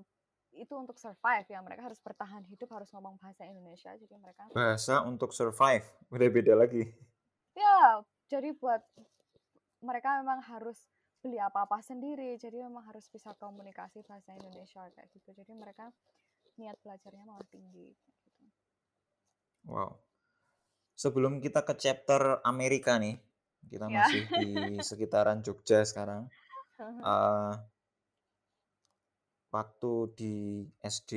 [0.51, 1.59] itu untuk survive ya.
[1.63, 3.93] Mereka harus bertahan hidup harus ngomong bahasa Indonesia.
[3.95, 5.85] Jadi mereka bahasa untuk survive.
[6.11, 6.87] Udah beda lagi.
[7.55, 8.81] Ya jadi buat
[9.81, 10.77] mereka memang harus
[11.21, 12.35] beli apa-apa sendiri.
[12.41, 15.31] Jadi memang harus bisa komunikasi bahasa Indonesia kayak gitu.
[15.33, 15.93] Jadi mereka
[16.59, 18.45] niat belajarnya malah tinggi gitu.
[19.69, 19.93] wow
[21.01, 23.17] sebelum kita ke chapter Amerika nih
[23.65, 24.05] kita ya.
[24.05, 24.53] masih di
[24.89, 26.29] sekitaran Jogja sekarang
[27.01, 27.57] uh,
[29.49, 31.11] waktu di SD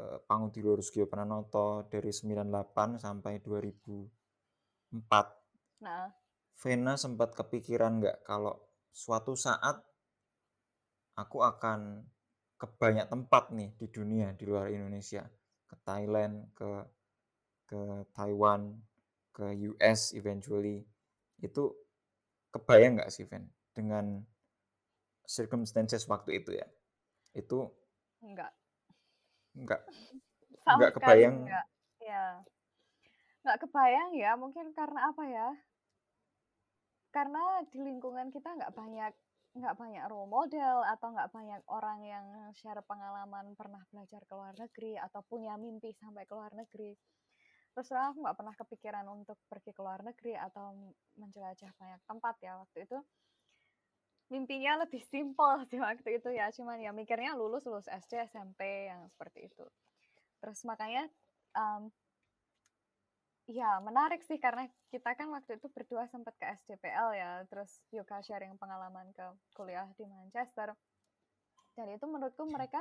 [0.00, 5.84] uh, Pangudilo Rusgio Pranoto dari 98 sampai 2004.
[5.84, 6.08] Nah.
[6.56, 8.56] Vena sempat kepikiran nggak kalau
[8.88, 9.76] suatu saat
[11.20, 12.00] aku akan
[12.56, 15.28] ke banyak tempat nih di dunia di luar Indonesia,
[15.68, 16.95] ke Thailand, ke
[17.66, 18.74] ke Taiwan,
[19.34, 19.44] ke
[19.74, 20.86] US eventually.
[21.42, 21.76] Itu
[22.54, 23.50] kebayang nggak sih, Ven?
[23.76, 24.24] dengan
[25.28, 26.64] circumstances waktu itu ya
[27.36, 27.68] itu
[28.24, 28.56] enggak
[29.52, 29.84] enggak
[30.64, 31.66] Sama enggak kebayang enggak.
[32.00, 32.24] ya
[33.44, 35.48] enggak kebayang ya mungkin karena apa ya
[37.12, 39.12] karena di lingkungan kita enggak banyak
[39.56, 44.52] nggak banyak role model atau nggak banyak orang yang share pengalaman pernah belajar ke luar
[44.52, 46.92] negeri atau punya mimpi sampai ke luar negeri.
[47.76, 50.72] Terus terang aku nggak pernah kepikiran untuk pergi ke luar negeri atau
[51.20, 52.98] menjelajah banyak tempat ya waktu itu.
[54.32, 59.04] Mimpinya lebih simpel sih waktu itu ya cuman ya mikirnya lulus lulus SD SMP yang
[59.12, 59.68] seperti itu.
[60.40, 61.04] Terus makanya
[61.52, 61.92] um,
[63.44, 68.24] ya menarik sih karena kita kan waktu itu berdua sempat ke SDPL ya terus Yoga
[68.24, 70.72] sharing pengalaman ke kuliah di Manchester.
[71.76, 72.80] Dan itu menurutku mereka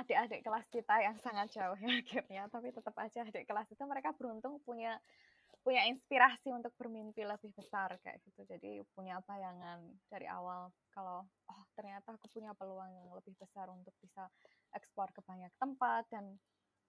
[0.00, 4.16] adik-adik kelas kita yang sangat jauh ya akhirnya tapi tetap aja adik kelas itu mereka
[4.16, 4.96] beruntung punya
[5.62, 8.42] punya inspirasi untuk bermimpi lebih besar kayak gitu.
[8.50, 9.78] Jadi punya bayangan
[10.10, 14.26] dari awal kalau oh ternyata aku punya peluang yang lebih besar untuk bisa
[14.74, 16.34] ekspor ke banyak tempat dan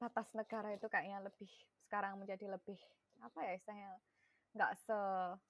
[0.02, 1.48] batas negara itu kayaknya lebih
[1.86, 2.80] sekarang menjadi lebih
[3.22, 3.92] apa ya istilahnya
[4.54, 5.00] nggak se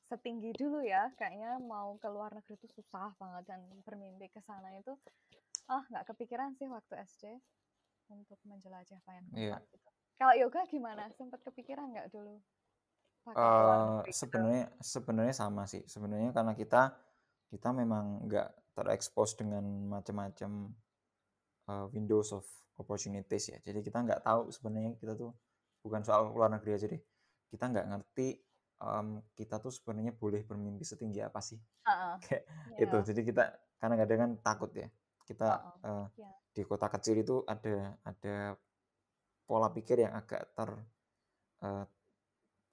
[0.08, 4.72] setinggi dulu ya kayaknya mau ke luar negeri itu susah banget dan bermimpi ke sana
[4.80, 4.96] itu
[5.72, 7.40] ah oh, nggak kepikiran sih waktu SD
[8.12, 9.72] untuk menjelajah banyak tempat yeah.
[9.72, 9.90] gitu.
[10.20, 11.10] Kalau yoga gimana?
[11.16, 12.38] Sempat kepikiran nggak dulu?
[13.24, 15.84] Uh, sebenarnya sebenarnya sama sih.
[15.88, 16.92] Sebenarnya karena kita
[17.48, 20.74] kita memang nggak terekspos dengan macam-macam
[21.72, 22.44] uh, windows of
[22.76, 23.58] opportunities ya.
[23.64, 25.32] Jadi kita nggak tahu sebenarnya kita tuh
[25.80, 27.02] bukan soal luar negeri aja deh.
[27.48, 28.28] Kita nggak ngerti
[28.84, 31.60] um, kita tuh sebenarnya boleh bermimpi setinggi apa sih.
[31.88, 32.20] Uh-uh.
[32.20, 32.44] Kayak
[32.76, 32.84] yeah.
[32.84, 32.98] itu.
[33.14, 33.44] Jadi kita
[33.80, 34.88] karena kadang kan takut ya.
[35.24, 35.88] Kita uh-uh.
[35.88, 36.34] uh, yeah.
[36.52, 38.60] di kota kecil itu ada ada
[39.48, 40.70] pola pikir yang agak ter
[41.64, 41.86] uh,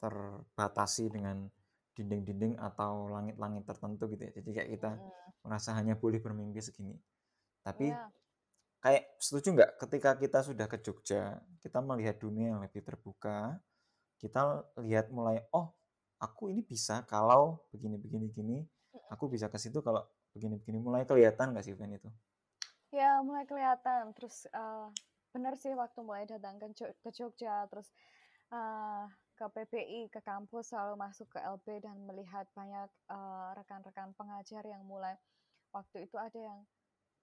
[0.01, 1.46] terbatasi dengan
[1.94, 4.32] dinding-dinding atau langit-langit tertentu gitu ya.
[4.32, 5.44] Jadi kayak kita hmm.
[5.44, 6.96] merasa hanya boleh bermimpi segini.
[7.61, 8.09] Tapi yeah.
[8.80, 13.61] kayak setuju nggak ketika kita sudah ke Jogja, kita melihat dunia yang lebih terbuka,
[14.16, 15.76] kita lihat mulai oh
[16.16, 18.59] aku ini bisa kalau begini begini gini,
[19.12, 20.01] aku bisa ke situ kalau
[20.32, 22.09] begini begini mulai kelihatan nggak sih Ven itu?
[22.91, 24.11] Ya mulai kelihatan.
[24.18, 24.91] Terus uh,
[25.30, 27.86] benar sih waktu mulai datang ke Jogja, terus
[28.51, 29.07] uh,
[29.38, 34.61] ke PPI, ke kampus, selalu masuk ke LB dan melihat banyak eh, rekan-rekan uh, pengajar
[34.68, 35.16] yang mulai
[35.72, 36.61] waktu itu ada yang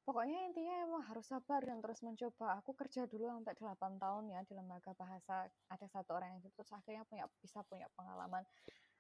[0.02, 2.58] pokoknya intinya emang harus sabar dan terus mencoba.
[2.64, 5.46] Aku kerja dulu sampai 8 tahun ya di lembaga bahasa.
[5.70, 8.42] Ada satu orang yang terus akhirnya punya bisa punya pengalaman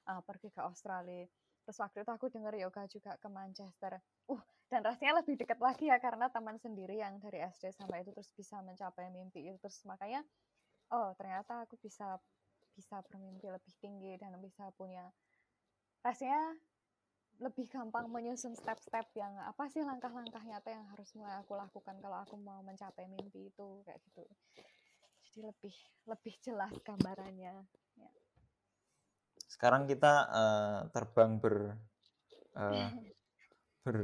[0.06, 1.26] uh, pergi ke Australia.
[1.66, 3.98] Terus waktu itu aku dengar yoga juga ke Manchester.
[4.30, 8.12] Uh, dan rasanya lebih dekat lagi ya karena teman sendiri yang dari SD sampai itu
[8.12, 9.56] terus bisa mencapai mimpi itu.
[9.64, 10.22] Terus makanya,
[10.92, 12.20] oh ternyata aku bisa
[12.76, 15.10] bisa bermimpi lebih tinggi dan bisa punya
[16.06, 16.54] rasanya
[17.38, 22.22] lebih gampang menyusun step-step yang apa sih langkah-langkah nyata yang harus mulai aku lakukan kalau
[22.22, 24.26] aku mau mencapai mimpi itu kayak gitu
[25.30, 25.76] jadi lebih
[26.10, 27.54] lebih jelas gambarannya
[27.98, 28.10] ya.
[29.50, 31.78] sekarang kita uh, terbang ber
[32.58, 32.90] uh,
[33.88, 33.98] ber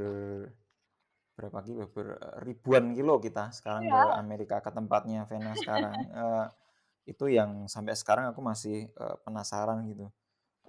[1.36, 3.92] berapa kilo ber ribuan kilo kita sekarang ya.
[3.92, 6.46] ke Amerika ke tempatnya Vena sekarang uh,
[7.12, 10.08] itu yang sampai sekarang aku masih uh, penasaran gitu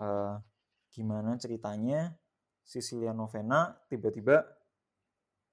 [0.04, 0.44] uh,
[0.92, 2.20] gimana ceritanya
[2.66, 4.42] Sicilia Novena tiba-tiba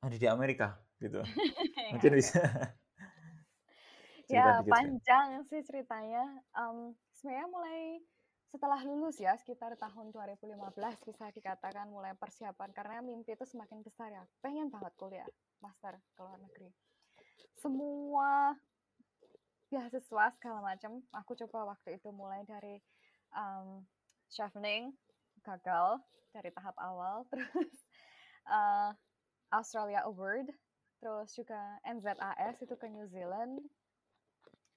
[0.02, 1.20] ada di Amerika gitu.
[1.22, 2.18] Ya, Mungkin oke.
[2.18, 2.42] bisa
[4.32, 6.24] Ya, panjang sih ceritanya.
[6.56, 7.80] Mmm, sebenarnya mulai
[8.52, 14.12] setelah lulus ya, sekitar tahun 2015 bisa dikatakan mulai persiapan, karena mimpi itu semakin besar
[14.12, 15.24] ya, pengen banget kuliah
[15.64, 16.68] master ke luar negeri.
[17.56, 18.52] Semua
[19.72, 22.76] beasiswa segala macam, aku coba waktu itu mulai dari,
[24.28, 24.92] Chevening,
[25.40, 26.04] gagal
[26.36, 27.72] dari tahap awal, terus,
[28.52, 28.90] eee,
[29.48, 30.52] Australia Award,
[31.00, 33.64] terus juga NZAS itu ke New Zealand.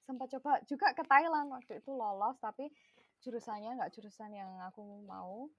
[0.07, 2.71] Sempat coba juga ke Thailand, waktu itu lolos, tapi
[3.24, 5.49] jurusannya nggak jurusan yang aku mau.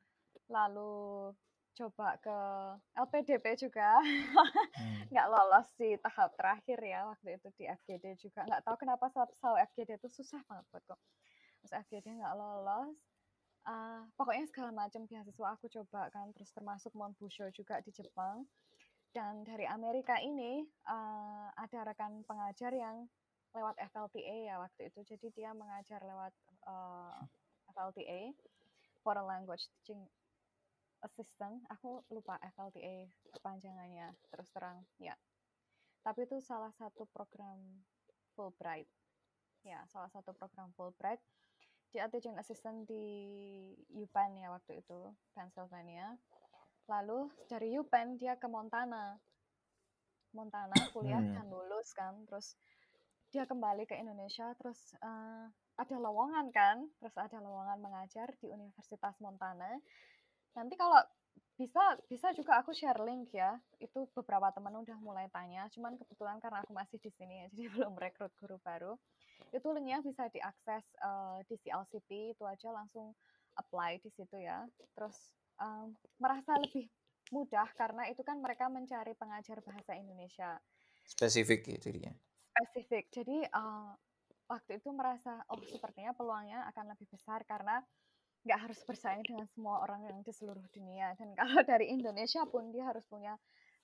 [0.51, 1.35] Lalu
[1.77, 2.39] coba ke
[2.97, 4.01] LPDP juga,
[4.77, 5.07] Hmm.
[5.13, 9.57] nggak lolos di tahap terakhir ya, waktu itu di FGD juga, nggak tahu kenapa selalu
[9.69, 10.97] FGD itu susah banget buatku.
[11.63, 12.97] Terus FGD nggak lolos,
[13.69, 18.47] eee, pokoknya segala macam beasiswa aku coba kan, terus termasuk Mount Busho juga di Jepang.
[19.17, 23.09] Dan dari Amerika ini, eee, ada rekan pengajar yang
[23.57, 26.33] lewat FLTA ya waktu itu, jadi dia mengajar lewat,
[26.69, 27.19] eee,
[27.77, 28.33] FLTA,
[29.05, 30.01] Foreign Language Teaching
[31.05, 33.05] Assistant, aku lupa FLTA
[33.37, 35.13] kepanjangannya, terus terang, ya.
[36.01, 37.61] Tapi itu salah satu program
[38.33, 38.89] Fulbright.
[39.61, 41.21] Ya, salah satu program Fulbright.
[41.93, 43.05] Dia teaching assistant di
[43.93, 46.17] UPenn ya waktu itu, Pennsylvania.
[46.89, 49.21] Lalu dari UPenn dia ke Montana.
[50.33, 51.33] Montana kuliah Hmm.
[51.33, 52.57] dan lulus kan, terus
[53.31, 55.45] dia kembali ke Indonesia, terus, eee,
[55.77, 59.79] ada lowongan kan, terus ada lowongan mengajar di Universitas Montana.
[60.57, 61.01] Nanti kalau
[61.57, 66.39] bisa bisa juga aku share link ya, itu beberapa teman udah mulai tanya, cuman kebetulan
[66.41, 68.97] karena aku masih di sini ya, jadi belum rekrut guru baru.
[69.53, 73.15] Itu linknya bisa diakses, eee, di CLCP, itu aja langsung
[73.57, 74.67] apply di situ ya.
[74.97, 75.17] Terus,
[75.61, 76.89] mmm, merasa lebih
[77.35, 80.61] mudah karena itu kan mereka mencari pengajar bahasa Indonesia.
[81.13, 82.13] Spesifik ya jadinya?
[82.53, 83.05] Spesifik.
[83.13, 83.91] Jadi, eee,
[84.47, 87.83] waktu itu merasa, oh sepertinya peluangnya akan lebih besar karena
[88.47, 91.15] nggak harus bersaing dengan semua orang yang di seluruh dunia.
[91.19, 93.35] Dan kalau dari Indonesia pun dia harus punya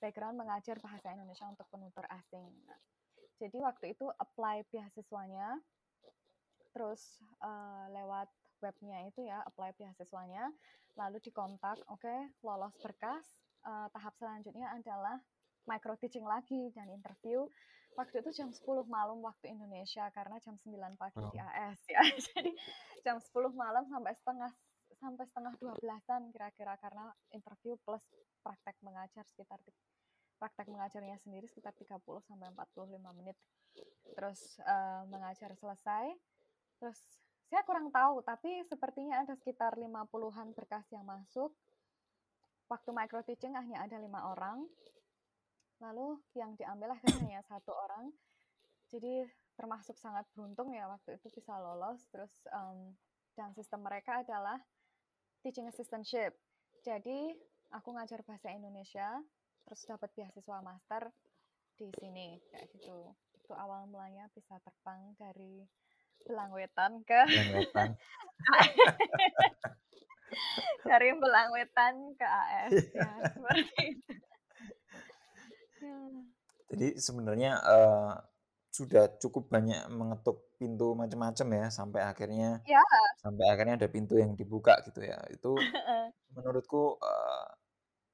[0.03, 2.47] background mengajar bahasa Indonesia untuk penutur asing.
[2.67, 2.79] Nah,
[3.39, 5.59] jadi waktu itu apply beasiswanya,
[6.73, 7.03] terus,
[7.43, 8.29] eee, lewat
[8.63, 10.51] webnya itu ya, apply beasiswanya,
[10.97, 12.15] lalu dikontak, oke
[12.47, 13.27] lolos berkas,
[13.67, 15.19] eee, tahap selanjutnya adalah
[15.67, 17.47] micro teaching lagi dan interview.
[17.93, 21.45] Waktu itu jam 10 malam waktu Indonesia, karena jam 9 pagi di Oh.
[21.45, 22.01] AS ya.
[22.33, 22.51] Jadi
[23.05, 24.53] jam 10 malam sampai setengah
[25.03, 28.07] sampai setengah 12-an kira-kira, karena interview plus
[28.41, 29.59] praktek mengajar sekitar
[30.39, 33.37] praktek mengajarnya sendiri sekitar 30 sampai 45 menit.
[34.15, 36.13] Terus, eee, mengajar selesai,
[36.79, 36.99] terus
[37.51, 41.53] saya kurang tahu, tapi sepertinya ada sekitar 50-an berkas yang masuk.
[42.71, 44.65] Waktu micro teaching hanya ada 5 orang.
[45.83, 48.15] Lalu yang diambil akhirnya hanya 1 orang.
[48.87, 49.27] Jadi
[49.59, 52.95] termasuk sangat beruntung ya waktu itu bisa lolos, terus, mmm,
[53.35, 54.63] dan sistem mereka adalah
[55.43, 56.39] teaching assistantship.
[56.87, 57.35] Jadi
[57.75, 59.19] aku ngajar bahasa Indonesia,
[59.67, 61.11] terus dapat beasiswa master
[61.77, 63.11] di sini, kayak gitu.
[63.35, 65.67] Itu awal mulanya bisa terbang dari
[66.23, 67.91] Belangwetan ke Belangwetan.
[70.89, 74.15] dari Belangwetan ke AS, ya seperti itu.
[76.11, 76.33] Ya.
[76.71, 78.13] Jadi sebenarnya, eee,
[78.73, 82.79] sudah cukup banyak mengetuk pintu macam-macam ya, sampai akhirnya Ya.
[83.23, 85.19] sampai akhirnya ada pintu yang dibuka gitu ya.
[85.35, 86.13] Itu Heeh.
[86.37, 87.47] menurutku, eee,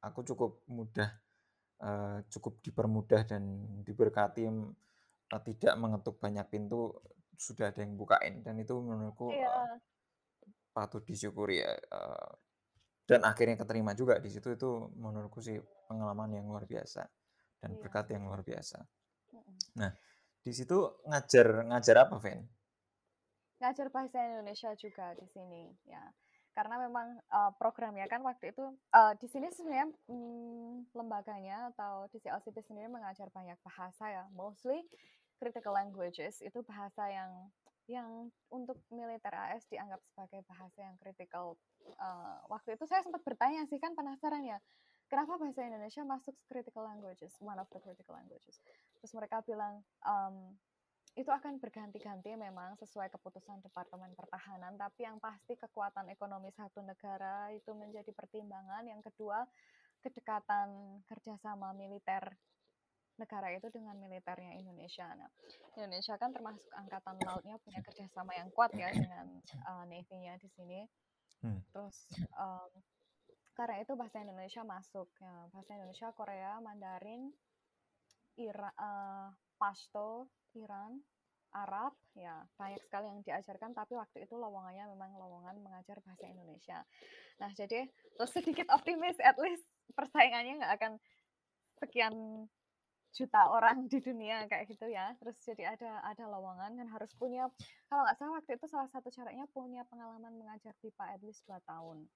[0.06, 1.10] aku cukup mudah,
[1.84, 3.42] eee, cukup dipermudah dan
[3.88, 6.94] diberkati, eee, tidak mengetuk banyak pintu,
[7.38, 9.80] sudah ada yang bukain dan itu menurutku, eee, Iya.
[10.76, 12.28] patut disyukuri ya, eee,
[13.10, 15.58] dan akhirnya keterima juga di situ, itu menurutku sih
[15.90, 17.08] pengalaman yang luar biasa
[17.62, 17.78] dan Iya.
[17.80, 18.78] berkat yang luar biasa.
[19.80, 19.92] Nah,
[20.44, 20.78] di situ
[21.08, 22.40] ngajar ngajar apa, Ven?
[23.58, 26.14] Ngajar bahasa Indonesia juga di sini, ya.
[26.54, 32.18] Karena memang, eee, programnya kan waktu itu, eee, di sini sebenarnya, mmm, lembaganya atau di
[32.22, 34.86] CLCP sendiri mengajar banyak bahasa ya, mostly
[35.42, 37.50] critical languages, itu bahasa yang
[37.88, 41.58] yang untuk militer AS dianggap sebagai bahasa yang kritikal.
[41.82, 44.58] Eee, waktu itu saya sempat bertanya sih, kan penasaran ya,
[45.08, 48.60] kenapa bahasa Indonesia masuk critical languages, one of the critical languages.
[49.00, 50.54] Terus mereka bilang, mmm,
[51.18, 57.50] itu akan berganti-ganti memang sesuai keputusan Departemen Pertahanan, tapi yang pasti kekuatan ekonomi satu negara
[57.50, 58.86] itu menjadi pertimbangan.
[58.86, 59.42] Yang kedua,
[59.98, 62.22] kedekatan kerjasama militer
[63.18, 65.10] negara itu dengan militernya Indonesia.
[65.18, 65.26] Nah,
[65.74, 70.86] Indonesia kan termasuk angkatan lautnya punya kerjasama yang kuat ya dengan, eee, Navy-nya di sini.
[71.42, 71.58] Hmm.
[71.74, 72.70] Terus, mmm,
[73.58, 77.34] karena itu bahasa Indonesia masuk, ya bahasa Indonesia, Korea, Mandarin,
[78.38, 81.02] Ira, uh, Pashto, Iran,
[81.50, 83.74] Arab, ya banyak sekali yang diajarkan.
[83.74, 86.86] Tapi waktu itu lowongannya memang lowongan mengajar bahasa Indonesia.
[87.42, 90.92] Nah jadi terus sedikit optimis, at least persaingannya nggak akan
[91.82, 92.14] sekian
[93.10, 95.18] juta orang di dunia kayak gitu ya.
[95.18, 97.50] Terus jadi ada ada lowongan dan harus punya
[97.90, 101.58] kalau nggak salah waktu itu salah satu syaratnya punya pengalaman mengajar pipa at least dua
[101.66, 102.06] tahun.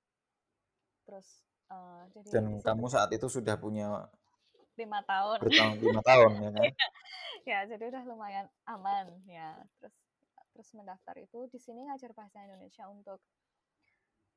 [1.07, 4.09] Terus uh, jadi dan kamu saat itu sudah punya
[4.77, 5.39] lima tahun.
[5.43, 6.73] Bertahun lima tahun ya kan?
[7.43, 9.57] ya jadi udah lumayan aman ya.
[9.81, 9.95] Terus
[10.53, 13.21] terus mendaftar itu di sini ngajar bahasa Indonesia untuk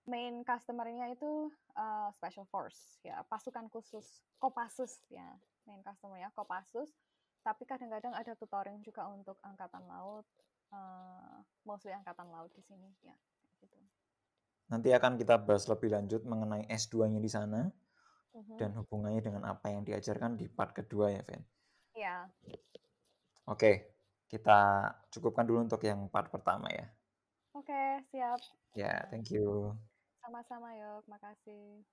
[0.06, 5.26] main customernya itu uh, special force ya pasukan khusus Kopassus ya
[5.66, 6.94] main customernya Kopassus
[7.42, 10.26] tapi kadang-kadang ada tutoring juga untuk angkatan laut
[10.70, 13.18] uh, mostly angkatan laut di sini ya
[13.62, 13.78] gitu
[14.70, 17.70] nanti akan kita bahas lebih lanjut mengenai S2-nya di sana
[18.34, 18.58] uh-huh.
[18.58, 21.42] dan hubungannya dengan apa yang diajarkan di part kedua ya Ven
[21.96, 22.26] ya
[23.46, 23.96] oke
[24.36, 26.86] kita cukupkan dulu untuk yang part pertama ya.
[27.54, 28.40] Oke siap.
[28.76, 29.72] Ya yeah, thank you.
[30.26, 31.86] Sama-sama yuk makasih